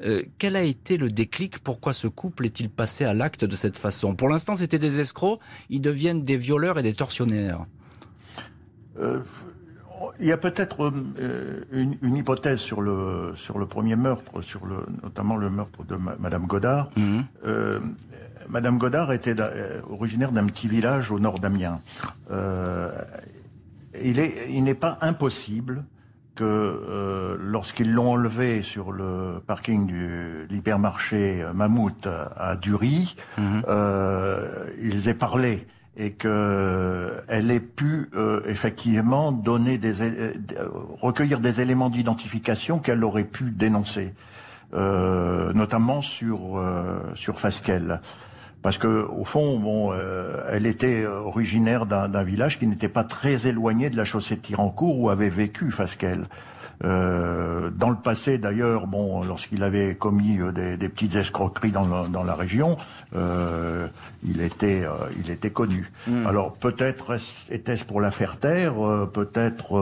[0.04, 1.58] euh, quel a été le déclic?
[1.58, 4.14] Pourquoi ce couple est-il passé à l'acte de cette façon?
[4.14, 5.40] Pour l'instant, c'était des escrocs.
[5.70, 7.66] Ils deviennent des violeurs et des tortionnaires.
[8.98, 9.20] Euh,
[10.20, 10.92] il y a peut-être
[11.72, 16.46] une, hypothèse sur le sur le premier meurtre, sur le notamment le meurtre de Madame
[16.46, 16.90] Godard.
[16.96, 17.20] Mmh.
[18.48, 21.80] Madame Godard était euh, originaire d'un petit village au nord d'Amiens.
[22.30, 22.92] Euh,
[24.02, 25.84] il est, il n'est pas impossible
[26.34, 33.62] que euh, lorsqu'ils l'ont enlevé sur le parking du l'hypermarché Mammouth à Dury, mhm.
[34.82, 38.10] ils aient parlé et que elle ait pu
[38.46, 39.92] effectivement donner des
[41.00, 44.12] recueillir des éléments d'identification qu'elle aurait pu dénoncer,
[44.72, 46.60] notamment sur
[47.14, 48.00] sur Fasquelle
[48.64, 53.46] parce que au fond, bon, euh, elle était originaire d'un village qui n'était pas très
[53.46, 56.24] éloigné de la chaussée de Tirancourt où avait vécu Fasquelle.
[56.82, 62.08] Euh, dans le passé, d'ailleurs, bon, lorsqu'il avait commis euh, des, des, petites escroqueries dans,
[62.08, 62.76] dans la région,
[63.16, 63.86] euh,
[64.24, 65.90] il était, euh, il était connu.
[66.06, 66.26] Hmm.
[66.26, 67.16] Alors peut-être
[67.50, 69.80] était-ce pour la faire taire, euh, peut-être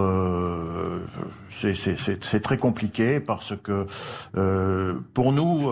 [1.51, 3.87] c'est très compliqué parce que
[5.15, 5.71] pour nous,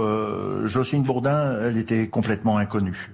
[0.66, 3.12] Jocelyne Bourdin, elle était complètement inconnue.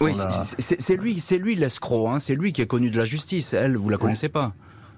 [0.00, 0.14] oui,
[0.58, 3.52] c'est lui, c'est lui l'escroc, hein, c'est lui qui est connu de la justice.
[3.52, 4.52] Elle, vous la connaissez pas.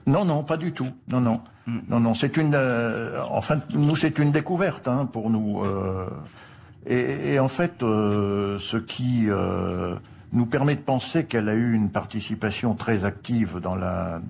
[0.06, 0.88] Non, non, pas du tout.
[1.08, 1.40] Non, non,
[1.88, 2.14] non, non.
[2.14, 5.62] C'est une, euh, enfin, nous, c'est une découverte hein, pour nous.
[5.64, 6.06] Euh,
[6.86, 9.94] et, et, en fait, euh, ce qui euh,
[10.32, 14.20] nous permet de penser qu'elle a eu une participation très active dans la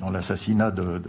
[0.00, 1.08] dans l'assassinat de, de, de,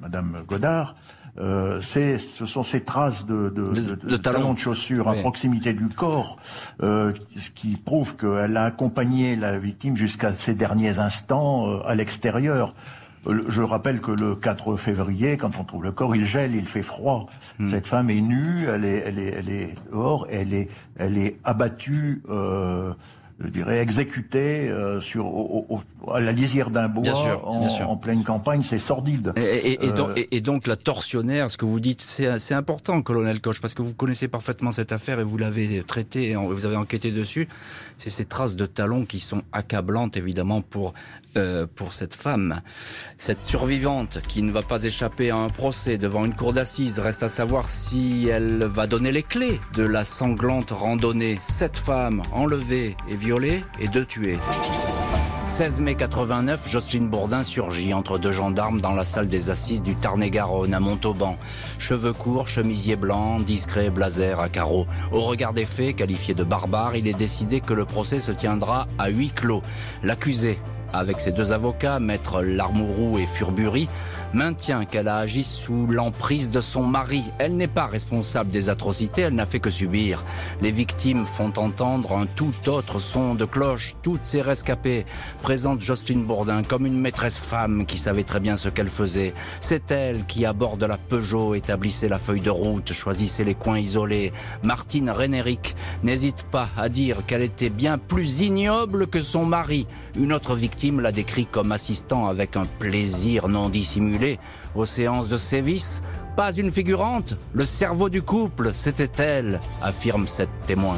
[0.00, 0.94] Madame Godard,
[1.38, 5.88] euh, c'est ce sont ces traces de, de, de talons de chaussures à proximité du
[5.88, 6.38] corps,
[6.82, 12.74] euh, ce qui prouve qu'elle a accompagné la victime jusqu'à ses derniers instants à l'extérieur.
[13.28, 16.82] Je rappelle que le 4 février, quand on trouve le corps, il gèle, il fait
[16.82, 17.26] froid.
[17.58, 17.68] Hmm.
[17.68, 21.36] Cette femme est nue, elle est, elle est, elle est dehors, elle est, elle est
[21.44, 22.22] abattue.
[22.28, 22.92] Euh,
[23.40, 25.80] je dirais, exécutée euh, sur au,
[26.12, 29.32] à la lisière d'un bois en, pleine campagne, c'est sordide.
[29.36, 33.74] Et, euh, et, donc, la tortionnaire, ce que vous dites, c'est important, colonel Koch, parce
[33.74, 37.48] que vous connaissez parfaitement cette affaire et vous l'avez traitée, vous avez enquêté dessus.
[37.96, 40.94] C'est ces traces de talons qui sont accablantes, évidemment, pour
[41.38, 42.60] euh, pour cette femme.
[43.16, 47.22] Cette survivante qui ne va pas échapper à un procès devant une cour d'assises reste
[47.22, 51.38] à savoir si elle va donner les clés de la sanglante randonnée.
[51.42, 54.38] Cette femme enlevée et violée et deux tués.
[55.48, 59.94] 16 mai 89, Jocelyne Bourdin surgit entre deux gendarmes dans la salle des assises du
[59.94, 61.38] Tarn-et-Garonne à Montauban.
[61.78, 64.86] Cheveux courts, chemisier blanc, discret, blazer à carreaux.
[65.10, 68.86] Au regard des faits, qualifié de barbare, il est décidé que le procès se tiendra
[68.98, 69.62] à huis clos.
[70.02, 70.58] L'accusé
[70.92, 73.88] avec ses deux avocats, maître Larmourou et Furbury,
[74.34, 77.24] maintient qu'elle a agi sous l'emprise de son mari.
[77.38, 80.24] Elle n'est pas responsable des atrocités, elle n'a fait que subir.
[80.60, 83.96] Les victimes font entendre un tout autre son de cloche.
[84.02, 85.06] Toutes ces rescapées
[85.42, 89.34] présentent Jocelyne Bourdin comme une maîtresse femme qui savait très bien ce qu'elle faisait.
[89.60, 93.54] C'est elle qui, à bord de la Peugeot, établissait la feuille de route, choisissait les
[93.54, 94.32] coins isolés.
[94.62, 99.86] Martine Rénéric n'hésite pas à dire qu'elle était bien plus ignoble que son mari.
[100.18, 104.38] Une autre victime l'a décrit comme assistant avec un plaisir non dissimulé
[104.74, 106.02] aux séances de sévices.
[106.36, 110.96] Pas une figurante, le cerveau du couple, c'était elle, affirme cette témoin.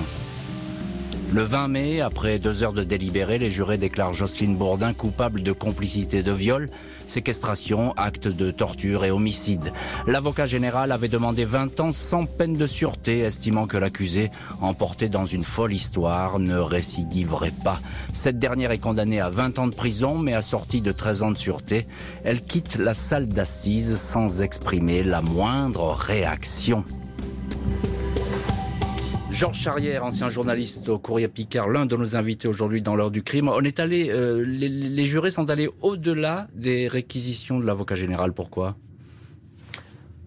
[1.33, 5.53] Le 20 mai, après deux heures de délibéré, les jurés déclarent Jocelyne Bourdin coupable de
[5.53, 6.67] complicité de viol,
[7.07, 9.73] séquestration, acte de torture et homicide.
[10.09, 15.25] L'avocat général avait demandé 20 ans sans peine de sûreté, estimant que l'accusé, emporté dans
[15.25, 17.79] une folle histoire, ne récidiverait pas.
[18.13, 21.39] Cette dernière est condamnée à 20 ans de prison, mais assortie de 13 ans de
[21.39, 21.87] sûreté.
[22.25, 26.85] Elle quitte la salle d'assises sans exprimer la moindre réaction.
[29.33, 33.23] Georges Charrière, ancien journaliste au Courrier Picard, l'un de nos invités aujourd'hui dans l'heure du
[33.23, 33.49] crime.
[33.49, 38.33] On est allé, euh, les, les, jurés sont allés au-delà des réquisitions de l'avocat général.
[38.33, 38.77] Pourquoi?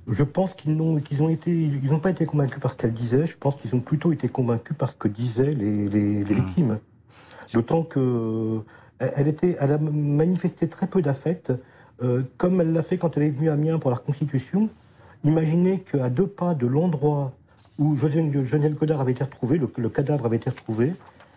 [0.08, 2.94] Je pense qu'ils n'ont, qu'ils ont été, ils n'ont pas été convaincus par ce qu'elle
[2.94, 3.28] disait.
[3.28, 6.46] Je pense qu'ils ont plutôt été convaincus par ce que disaient les, les, les mmh.
[6.46, 6.80] victimes.
[7.54, 8.62] D'autant que
[9.00, 11.52] elle était, elle a manifesté très peu d'affect,
[12.02, 14.70] euh, comme elle l'a fait quand elle est venue à Amiens pour la reconstitution.
[15.24, 17.34] Imaginez qu'à deux pas de l'endroit
[17.78, 20.94] où Geneviève Godard avait été retrouvée, le, cadavre avait été retrouvé.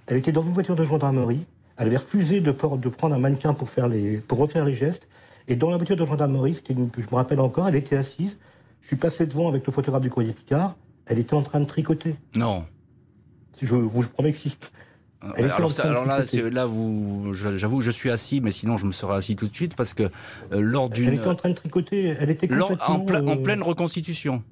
[0.06, 1.46] Elle était dans une voiture de gendarmerie.
[1.76, 5.08] Elle avait refusé de, de prendre un mannequin pour, faire les, pour refaire les gestes.
[5.48, 8.36] Et dans la voiture de gendarmerie, je me rappelle encore, elle était assise.
[8.82, 10.76] Je suis passé devant avec le photographe du courrier Picard.
[11.06, 12.16] Elle était en train de tricoter.
[12.34, 12.64] Non.
[13.60, 14.56] Je vous promets que si.
[15.36, 16.20] Elle alors, alors là,
[16.50, 19.74] là, vous, j'avoue, je suis assis, mais sinon je me serais assis tout de suite
[19.74, 21.08] parce que euh, lors d'une.
[21.08, 22.14] Elle était en train de tricoter.
[22.20, 24.44] Elle était complètement, en, en, pleine reconstitution.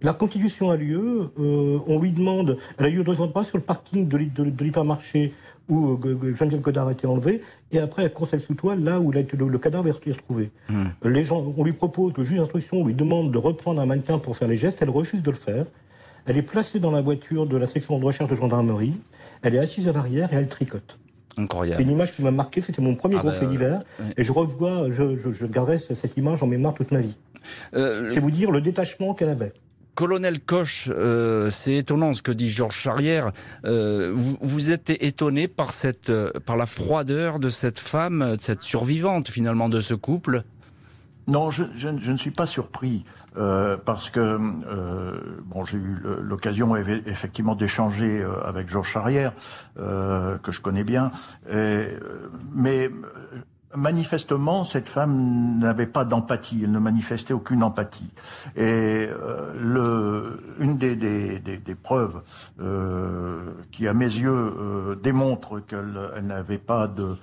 [0.00, 3.64] La constitution a lieu, euh, on lui demande, elle a lieu dans pas sur le
[3.64, 4.16] parking de,
[4.62, 5.34] l'hypermarché
[5.68, 9.10] où euh, Geneviève Godard a été enlevée, et après à conseil sous toile, là où
[9.10, 10.50] le, cadavre est retrouvé.
[10.68, 10.86] Hmm.
[11.04, 14.36] Les gens, on lui propose, le juge d'instruction lui demande de reprendre un mannequin pour
[14.36, 15.66] faire les gestes, elle refuse de le faire.
[16.26, 18.94] Elle est placée dans la voiture de la section de recherche de gendarmerie,
[19.42, 20.98] elle est assise à l'arrière et elle tricote.
[21.36, 23.82] C'est une image qui m'a marqué, c'était mon premier ah gros bah, fait d'hiver,
[24.16, 27.16] et je revois, je, garderai cette image en mémoire toute ma vie.
[27.74, 29.52] Euh, C'est vous dire le détachement qu'elle avait.
[29.98, 33.32] Colonel Koch, euh, c'est étonnant ce que dit Georges Charrière.
[33.64, 38.62] Euh, vous, êtes étonné par cette, euh, par la froideur de cette femme, de cette
[38.62, 40.44] survivante finalement de ce couple?
[41.26, 44.38] Non, je, ne suis pas surpris parce que
[45.44, 49.32] bon, j'ai eu l'occasion effectivement d'échanger avec Georges Charrière
[49.76, 51.10] que je connais bien,
[52.54, 52.90] mais
[53.74, 58.10] Manifestement, cette femme n'avait pas d'empathie, elle ne manifestait aucune empathie.
[58.56, 62.22] Et euh, le, une des, des, des, des preuves
[62.60, 67.16] euh, qui, à mes yeux, euh, démontre qu'elle elle, n'avait pas de,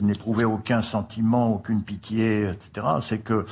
[0.00, 3.44] n'éprouvait aucun sentiment, aucune pitié, etc., c'est que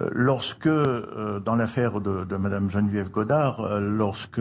[0.00, 4.40] euh, lorsque, euh, dans l'affaire de, de Madame Geneviève Godard, lorsque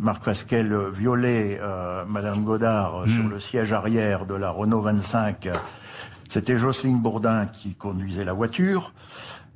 [0.00, 1.60] Marc Fasquelle violait
[2.08, 3.30] Madame Godard sur hmm.
[3.30, 5.50] le siège arrière de la Renault 25
[6.28, 8.92] c'était Jocelyne Bourdin qui conduisait la voiture.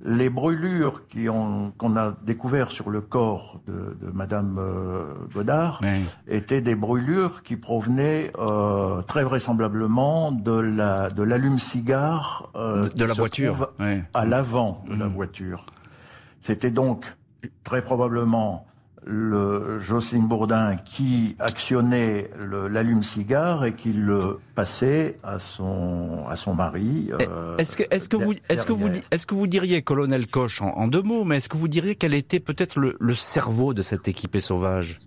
[0.04, 1.02] Les brûlures
[1.78, 5.80] qu'on a découvertes sur le corps de, de Madame euh, Godard
[6.26, 13.14] étaient des brûlures qui provenaient euh, très vraisemblablement de la de l'allume-cigare euh, de, la
[13.14, 13.72] voiture
[14.12, 15.12] à l'avant de la mmh.
[15.12, 15.66] voiture.
[16.40, 17.16] C'était donc
[17.62, 18.66] très probablement
[19.04, 27.10] le Jocelyne Bourdin qui actionnait l'allume-cigare et qui le passait à son à son mari.
[27.12, 30.62] Euh, est-ce que est-ce que vous est-ce que vous est-ce que vous diriez colonel Coche
[30.62, 33.82] en, deux mots, mais est-ce que vous diriez qu'elle était peut-être le, le, cerveau de
[33.82, 34.98] cette équipée sauvage?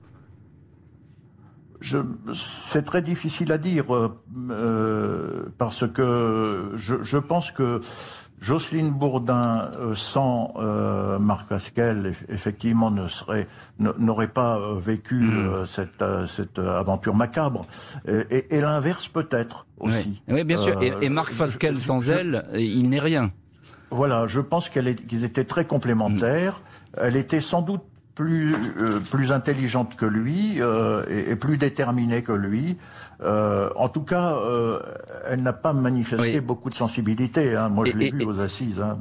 [2.34, 7.82] C'est très difficile à dire euh, parce que je, je pense que
[8.40, 13.48] Jocelyne Bourdin euh, sans euh, Marc Pascal effectivement ne serait
[13.80, 15.66] n'aurait pas euh, vécu hmm.
[15.66, 17.66] cette cette aventure macabre
[18.08, 20.22] et, et, l'inverse peut-être aussi.
[20.28, 20.82] Oui, bien sûr.
[20.82, 23.32] Et, Marc Pascal sans elle, il n'est rien.
[23.90, 26.62] Voilà, je pense qu'elle qu'ils étaient très complémentaires.
[26.98, 27.84] Elle était sans doute
[28.16, 32.78] plus euh, plus intelligente que lui euh, et, plus déterminée que lui.
[33.22, 34.38] Euh, en tout cas,
[35.30, 37.56] elle n'a pas manifesté beaucoup de sensibilité.
[37.56, 37.70] Hein.
[37.70, 38.82] Moi, je l'ai vu aux assises.
[38.82, 38.98] Hein.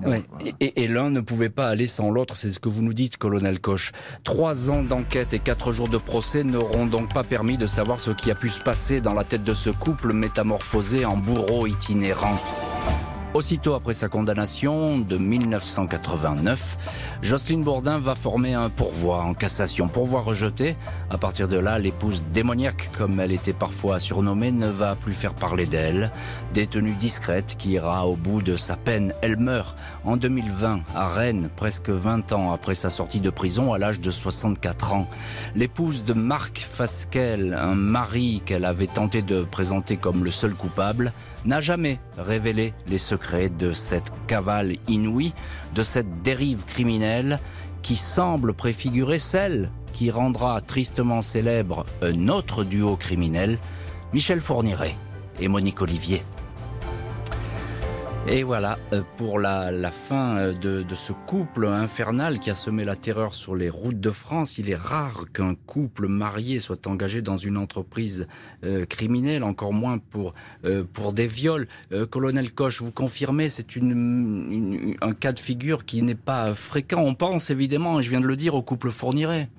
[0.60, 2.36] Et, l'un ne pouvait pas aller sans l'autre.
[2.36, 3.92] C'est ce que vous nous dites, colonel Koch.
[4.22, 8.10] Trois ans d'enquête et quatre jours de procès n'auront donc pas permis de savoir ce
[8.10, 12.38] qui a pu se passer dans la tête de ce couple métamorphosé en bourreau itinérant.
[13.34, 19.88] Aussitôt après sa condamnation de 1989, Jocelyne Bourdin va former un pourvoi en cassation.
[19.88, 20.76] Pourvoi rejeté.
[21.10, 25.34] À partir de là, l'épouse démoniaque, comme elle était parfois surnommée, ne va plus faire
[25.34, 26.12] parler d'elle.
[26.52, 29.12] Détenue discrète qui ira au bout de sa peine.
[29.20, 33.78] Elle meurt en 2020 à Rennes, presque 20 ans après sa sortie de prison à
[33.78, 35.08] l'âge de 64 ans.
[35.56, 41.12] L'épouse de Marc Fasquelle, un mari qu'elle avait tenté de présenter comme le seul coupable,
[41.44, 45.32] n'a jamais révélé les secrets de cette cavale inouïe,
[45.74, 47.38] de cette dérive criminelle
[47.82, 53.58] qui semble préfigurer celle qui rendra tristement célèbre un autre duo criminel,
[54.12, 54.96] Michel Fourniret
[55.40, 56.22] et Monique Olivier.
[58.26, 62.96] Et voilà euh, pour la, fin euh, de, ce couple infernal qui a semé la
[62.96, 64.56] terreur sur les routes de France.
[64.56, 68.26] Il est rare qu'un couple marié soit engagé dans une entreprise
[68.64, 70.32] euh, criminelle, encore moins pour,
[71.12, 71.68] des viols.
[72.10, 77.02] Colonel Coche, vous confirmez, c'est un cas de figure qui n'est pas fréquent.
[77.02, 79.50] On pense évidemment, je viens de le dire, au couple Fourniret.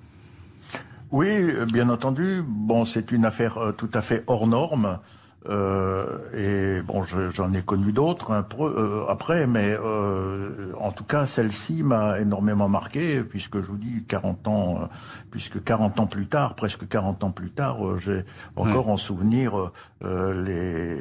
[1.11, 2.41] Oui, bien entendu.
[2.45, 4.99] Bon, c'est une affaire tout à fait hors norme.
[5.47, 11.25] Euh, et bon, j'en ai connu d'autres hein, euh, après, mais euh, en tout cas,
[11.27, 14.89] celle-ci m'a énormément marqué, puisque je vous dis 40 ans,
[15.29, 18.23] puisque 40 ans plus tard, presque 40 ans plus tard, j'ai
[18.55, 18.93] encore ouais.
[18.93, 19.71] en souvenir
[20.03, 20.97] les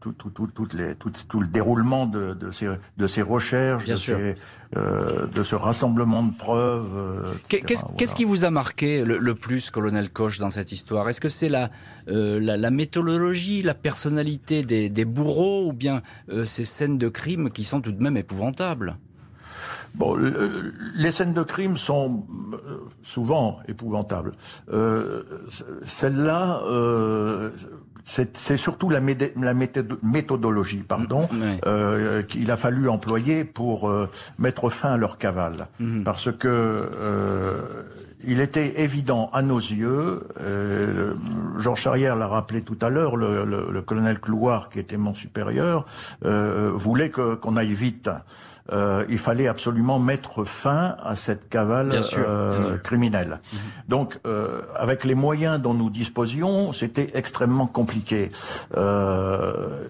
[0.00, 3.84] tout, tout, tout, toutes les, tout, tout le déroulement de, de, ces, de ces recherches,
[3.84, 4.16] Bien de sûr.
[4.18, 4.36] ces
[4.76, 6.96] euh, de ce rassemblement de preuves.
[6.96, 7.96] Euh, Qu'est-ce voilà.
[7.96, 11.08] qu qui vous a marqué le, le, plus, colonel Koch, dans cette histoire?
[11.08, 11.70] Est-ce que c'est la,
[12.08, 16.02] euh, la, la, méthodologie, la personnalité des, des bourreaux, ou bien
[16.44, 18.96] ces scènes de crime qui sont tout de même épouvantables?
[19.94, 22.24] Bon, le, les scènes de crime sont
[23.04, 24.32] souvent épouvantables.
[24.72, 25.22] Euh,
[25.86, 27.50] Celle-là, euh,
[28.04, 29.00] c'est surtout la,
[30.02, 31.58] méthodologie pardon, Mmh, ouais.
[31.66, 35.68] euh, qu'il a fallu employer pour euh, mettre fin à leur cavale.
[35.80, 36.02] Mmh.
[36.02, 37.58] Parce que euh,
[38.26, 41.14] il était évident à nos yeux, euh,
[41.58, 45.12] Georges Charrière l'a rappelé tout à l'heure, le, le, le, colonel Clouard, qui était mon
[45.14, 45.84] supérieur,
[46.24, 48.08] euh, voulait qu'on aille vite.
[48.72, 53.40] Euh, il fallait absolument mettre fin à cette cavale euh, criminelle.
[53.52, 53.56] Mmh.
[53.88, 58.30] Donc, euh, avec les moyens dont nous disposions, c'était extrêmement compliqué.
[58.76, 59.84] Euh,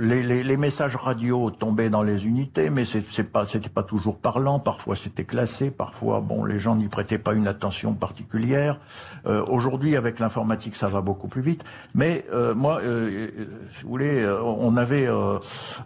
[0.00, 4.18] les, les, les, messages radio tombaient dans les unités, mais c'est pas, c'était pas toujours
[4.18, 4.58] parlant.
[4.58, 5.70] Parfois, c'était classé.
[5.70, 8.80] Parfois, bon, les gens n'y prêtaient pas une attention particulière.
[9.26, 11.64] Euh, Aujourd'hui, avec l'informatique, ça va beaucoup plus vite.
[11.94, 15.08] Mais euh, moi, si vous voulez, on avait,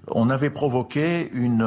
[0.09, 1.63] on avait provoqué une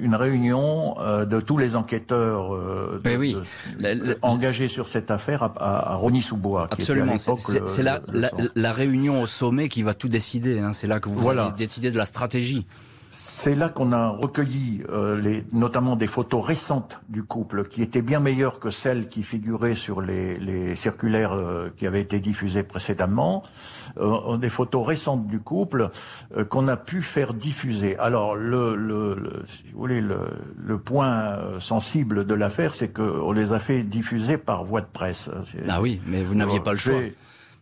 [0.00, 3.34] une réunion euh, de tous les enquêteurs euh, de, oui.
[3.34, 3.42] de,
[3.78, 4.14] la, la...
[4.22, 6.68] engagés sur cette affaire à, à, à Rony-sous-Bois.
[6.70, 10.58] Absolument, c'est la, la, la, réunion au sommet qui va tout décider.
[10.58, 10.72] Hein.
[10.72, 11.46] C'est là que vous voilà.
[11.46, 12.66] allez décider de la stratégie.
[13.18, 18.02] C'est là qu'on a recueilli euh, les, notamment des photos récentes du couple qui étaient
[18.02, 22.62] bien meilleures que celles qui figuraient sur les, les circulaires euh, qui avaient été diffusées
[22.62, 23.42] précédemment.
[23.96, 25.90] Euh, des photos récentes du couple
[26.36, 27.96] euh, qu'on a pu faire diffuser.
[27.98, 30.20] Alors le, le, le si vous voulez le,
[30.58, 34.90] le point euh, sensible de l'affaire, c'est qu'on les a fait diffuser par voie de
[34.92, 35.30] presse.
[35.68, 37.00] Ah oui, mais vous n'aviez pas le choix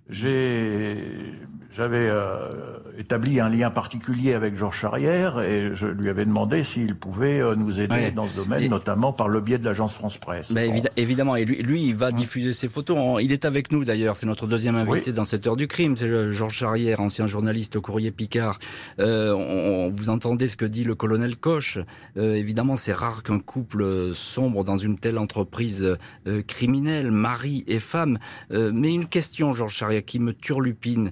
[0.09, 1.32] j'ai
[1.74, 6.94] j'avais euh, établi un lien particulier avec Georges Charrière et je lui avais demandé s'il
[6.94, 8.10] pouvait euh, nous aider ouais.
[8.12, 8.68] dans ce domaine, et...
[8.68, 10.52] notamment par le biais de l'agence France Presse.
[10.52, 10.82] Bon.
[10.96, 13.20] évidemment, et lui, lui, il va diffuser ses photos.
[13.22, 15.16] Il est avec nous d'ailleurs, c'est notre deuxième invité oui.
[15.16, 15.96] dans cette heure du crime.
[15.96, 18.60] C'est Georges Charrière, ancien journaliste au Courrier Picard.
[19.00, 21.78] Euh, on, vous entendez ce que dit le colonel Coche.
[22.16, 25.96] Euh, évidemment, c'est rare qu'un couple sombre dans une telle entreprise
[26.28, 28.18] euh, criminelle, mari et femme.
[28.50, 31.10] mais une question, Georges Charrière, qui me turlupine.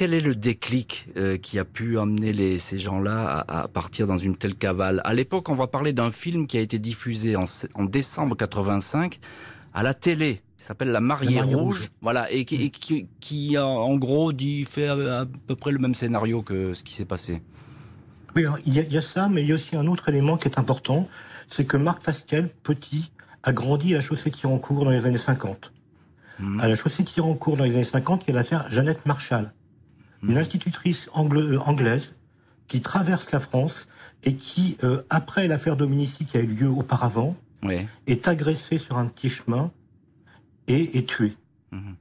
[0.00, 4.06] Quel est le déclic euh, qui a pu amener les, ces gens-là à, à, partir
[4.06, 5.02] dans une telle cavale?
[5.04, 7.44] À l'époque, on va parler d'un film qui a été diffusé en,
[7.74, 9.18] en, décembre 85
[9.74, 10.40] à la télé.
[10.58, 11.80] Il s'appelle La Mariée, la Mariée Rouge.
[11.80, 11.90] Rouge.
[12.00, 15.94] Voilà, et, qui, et qui, qui, en gros, dit, fait à, peu près le même
[15.94, 17.42] scénario que ce qui s'est passé.
[18.34, 20.08] Oui, il y, a, il y, a ça, mais il y a aussi un autre
[20.08, 21.10] élément qui est important,
[21.46, 25.18] c'est que Marc Fasquelle, petit, a grandi à la chaussée qui cours dans les années
[25.18, 25.74] 50.
[26.38, 26.60] Mmh.
[26.60, 29.52] À la chaussée qui cours dans les années 50, il y a l'affaire Jeannette Marshall
[30.22, 32.14] une institutrice angla anglaise
[32.68, 33.88] qui traverse la France
[34.22, 37.86] et qui, euh, après l'affaire Dominici qui a eu lieu auparavant, oui.
[38.06, 39.72] est agressée sur un petit chemin
[40.68, 41.32] et est tuée.
[41.72, 41.92] Mmh.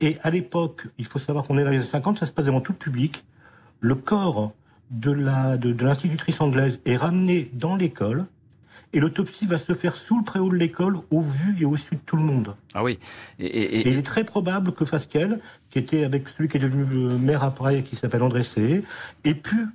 [0.00, 2.46] Et à l'époque, il faut savoir qu'on est dans les années 50, ça se passe
[2.46, 3.24] devant tout le public.
[3.80, 4.52] Le corps
[4.90, 8.26] de la de, de l'institutrice anglaise est ramené dans l'école
[8.92, 11.94] et l'autopsie va se faire sous le préau de l'école, au vu et au su
[11.94, 12.54] de tout le monde.
[12.74, 12.98] Ah oui.
[13.38, 13.88] Et, et, et...
[13.88, 15.40] et il est très probable que Fasquelle,
[15.70, 18.84] qui était avec celui qui est devenu le maire après, qui s'appelle André C,
[19.24, 19.66] ait pu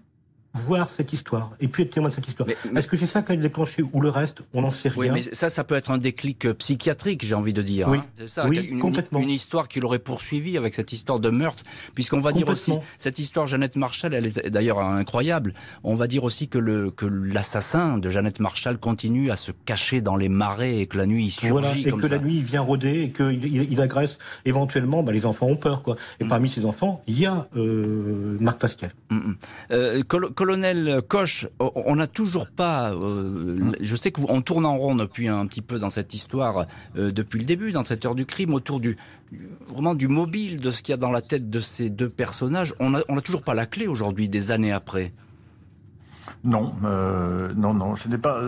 [0.57, 2.47] voir cette histoire et puis être témoin de cette histoire.
[2.75, 4.99] Est-ce que c'est ça qui a déclenché ou le reste On n'en sait rien.
[4.99, 7.87] Oui, mais ça, ça peut être un déclic psychiatrique, j'ai envie de dire.
[7.89, 8.05] Oui, hein.
[8.17, 8.47] c'est ça.
[8.47, 9.19] oui une, complètement.
[9.19, 11.63] Une histoire qui l'aurait poursuivi avec cette histoire de meurtre,
[11.95, 15.53] puisqu'on va dire aussi cette histoire Jeannette Marshall, elle est d'ailleurs incroyable.
[15.83, 20.01] On va dire aussi que le que l'assassin de Jeannette Marshall continue à se cacher
[20.01, 22.15] dans les marais et que la nuit il surgit voilà, et comme que ça.
[22.15, 25.03] la nuit il vient rôder et qu'il il, il, agresse éventuellement.
[25.03, 25.95] Bah, les enfants ont peur, quoi.
[26.19, 26.29] Et mmh.
[26.29, 28.91] parmi ces enfants, il y a euh, Marc Pascal.
[29.09, 29.33] Mmh.
[29.71, 32.93] Euh, col colonel Coche, on n'a toujours pas.
[32.93, 36.67] Euh, je sais que on tourne en rond depuis un petit peu dans cette histoire
[36.95, 38.95] euh, depuis le début, dans cette heure du crime, autour du
[39.67, 42.73] vraiment du mobile de ce qu'il y a dans la tête de ces deux personnages.
[42.79, 45.11] On n'a on toujours pas la clé aujourd'hui, des années après.
[46.47, 48.39] Non, euh, non, non, je n'ai pas,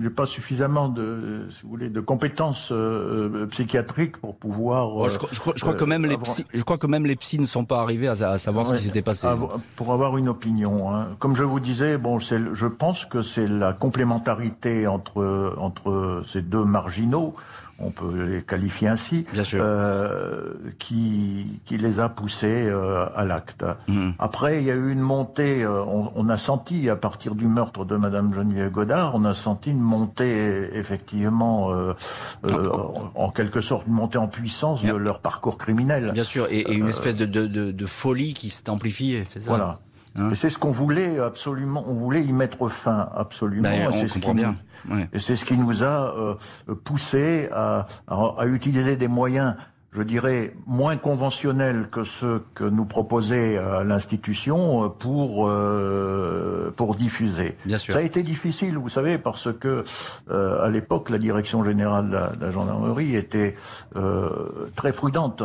[0.00, 4.96] j'ai pas suffisamment de, si vous voulez, de compétences euh, psychiatriques pour pouvoir.
[4.96, 7.66] Oh, je, crois, que même les psy, je crois que même les psys ne sont
[7.66, 9.28] pas arrivés à, savoir ce qui s'était passé.
[9.76, 11.08] pour avoir une opinion, hein.
[11.18, 16.64] comme je vous disais, bon, je pense que c'est la complémentarité entre entre ces deux
[16.64, 17.34] marginaux
[17.78, 23.64] on peut les qualifier ainsi, euh, qui, qui les a poussés euh, à l'acte.
[23.88, 24.14] Mhm.
[24.18, 27.84] Après, il y a eu une montée, euh, on, a senti, à partir du meurtre
[27.84, 31.94] de Madame Geneviève Godard, on a senti une montée, effectivement, euh,
[33.14, 36.12] en, quelque sorte, une montée en puissance de leur parcours criminel.
[36.12, 39.48] Bien sûr, et, une espèce de, de, de, de folie qui s'est amplifiée, c'est ça
[39.48, 39.80] Voilà.
[40.16, 43.68] Hein et c'est ce qu'on voulait absolument, on voulait y mettre fin absolument.
[43.68, 44.56] Ben, c'est ce qui bien.
[45.12, 49.56] Et c'est ce qui nous a euh, poussé à, à, utiliser des moyens
[49.94, 56.96] je dirais, moins conventionnels que ceux que nous proposait euh, l'institution euh, pour euh, pour
[56.96, 57.56] diffuser.
[57.64, 57.94] Bien sûr.
[57.94, 59.84] Ça a été difficile, vous savez, parce que
[60.30, 63.54] à l'époque, la direction générale de la, de la gendarmerie était
[64.74, 65.42] très prudente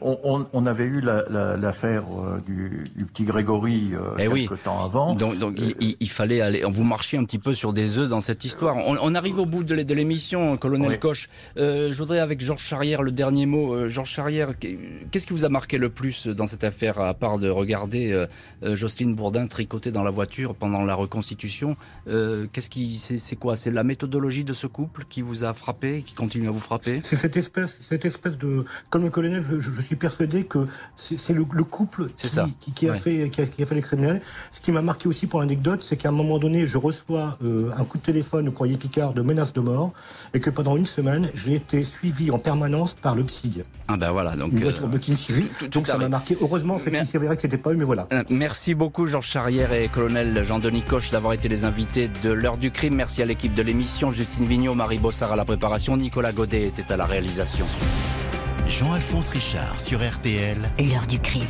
[0.00, 4.84] on, on, avait eu l'affaire la, euh, du, du, petit Grégory euh, eh quelques temps
[4.84, 5.14] avant.
[5.14, 6.62] Donc, donc il, il, fallait aller.
[6.68, 8.76] Vous marchiez un petit peu sur des œufs dans cette histoire.
[8.76, 11.28] On, on arrive au bout de l'émission, colonel Coche.
[11.56, 13.74] Euh, je voudrais avec Georges Charrière le dernier mot.
[13.74, 17.38] Euh, Georges Charrière, qu'est-ce qui vous a marqué le plus dans cette affaire, à part
[17.38, 21.76] de regarder euh, Jocelyne Bourdin tricoter dans la voiture pendant la reconstitution
[22.06, 23.56] Qu'est-ce qui, c'est quoi?
[23.56, 27.00] C'est la méthodologie de ce couple qui vous a frappé, qui continue à vous frapper?
[27.02, 30.66] C'est cette espèce, cette espèce de, comme le colonel, je, je suis persuadé que
[30.96, 34.20] c'est le, couple qui, qui, a fait, qui, a, fait les criminels.
[34.52, 37.70] Ce qui m'a marqué aussi pour l'anecdote, c'est qu'à un moment donné, je reçois euh,
[37.76, 39.92] un coup de téléphone au courrier Picard de menace de mort
[40.34, 43.62] et que pendant une semaine, j'ai été suivi en permanence par le psy.
[43.88, 44.52] Ah ben voilà, donc...
[44.52, 46.36] Une voiture euh, donc ça m'a marqué.
[46.40, 48.06] Heureusement, c'est vrai que c'était pas eux, mais voilà.
[48.12, 52.58] Euh, merci beaucoup Georges Charrière et colonel Jean-Denis Coche d'avoir été les invités de l'heure
[52.58, 52.94] du crime.
[52.94, 56.92] Merci à l'équipe de l'émission, Justine Vignot, Marie Bossard à la préparation, Nicolas Godet était
[56.92, 57.66] à la réalisation.
[58.66, 60.58] Jean-Alphonse Richard sur RTL.
[60.78, 61.44] L'heure du crime.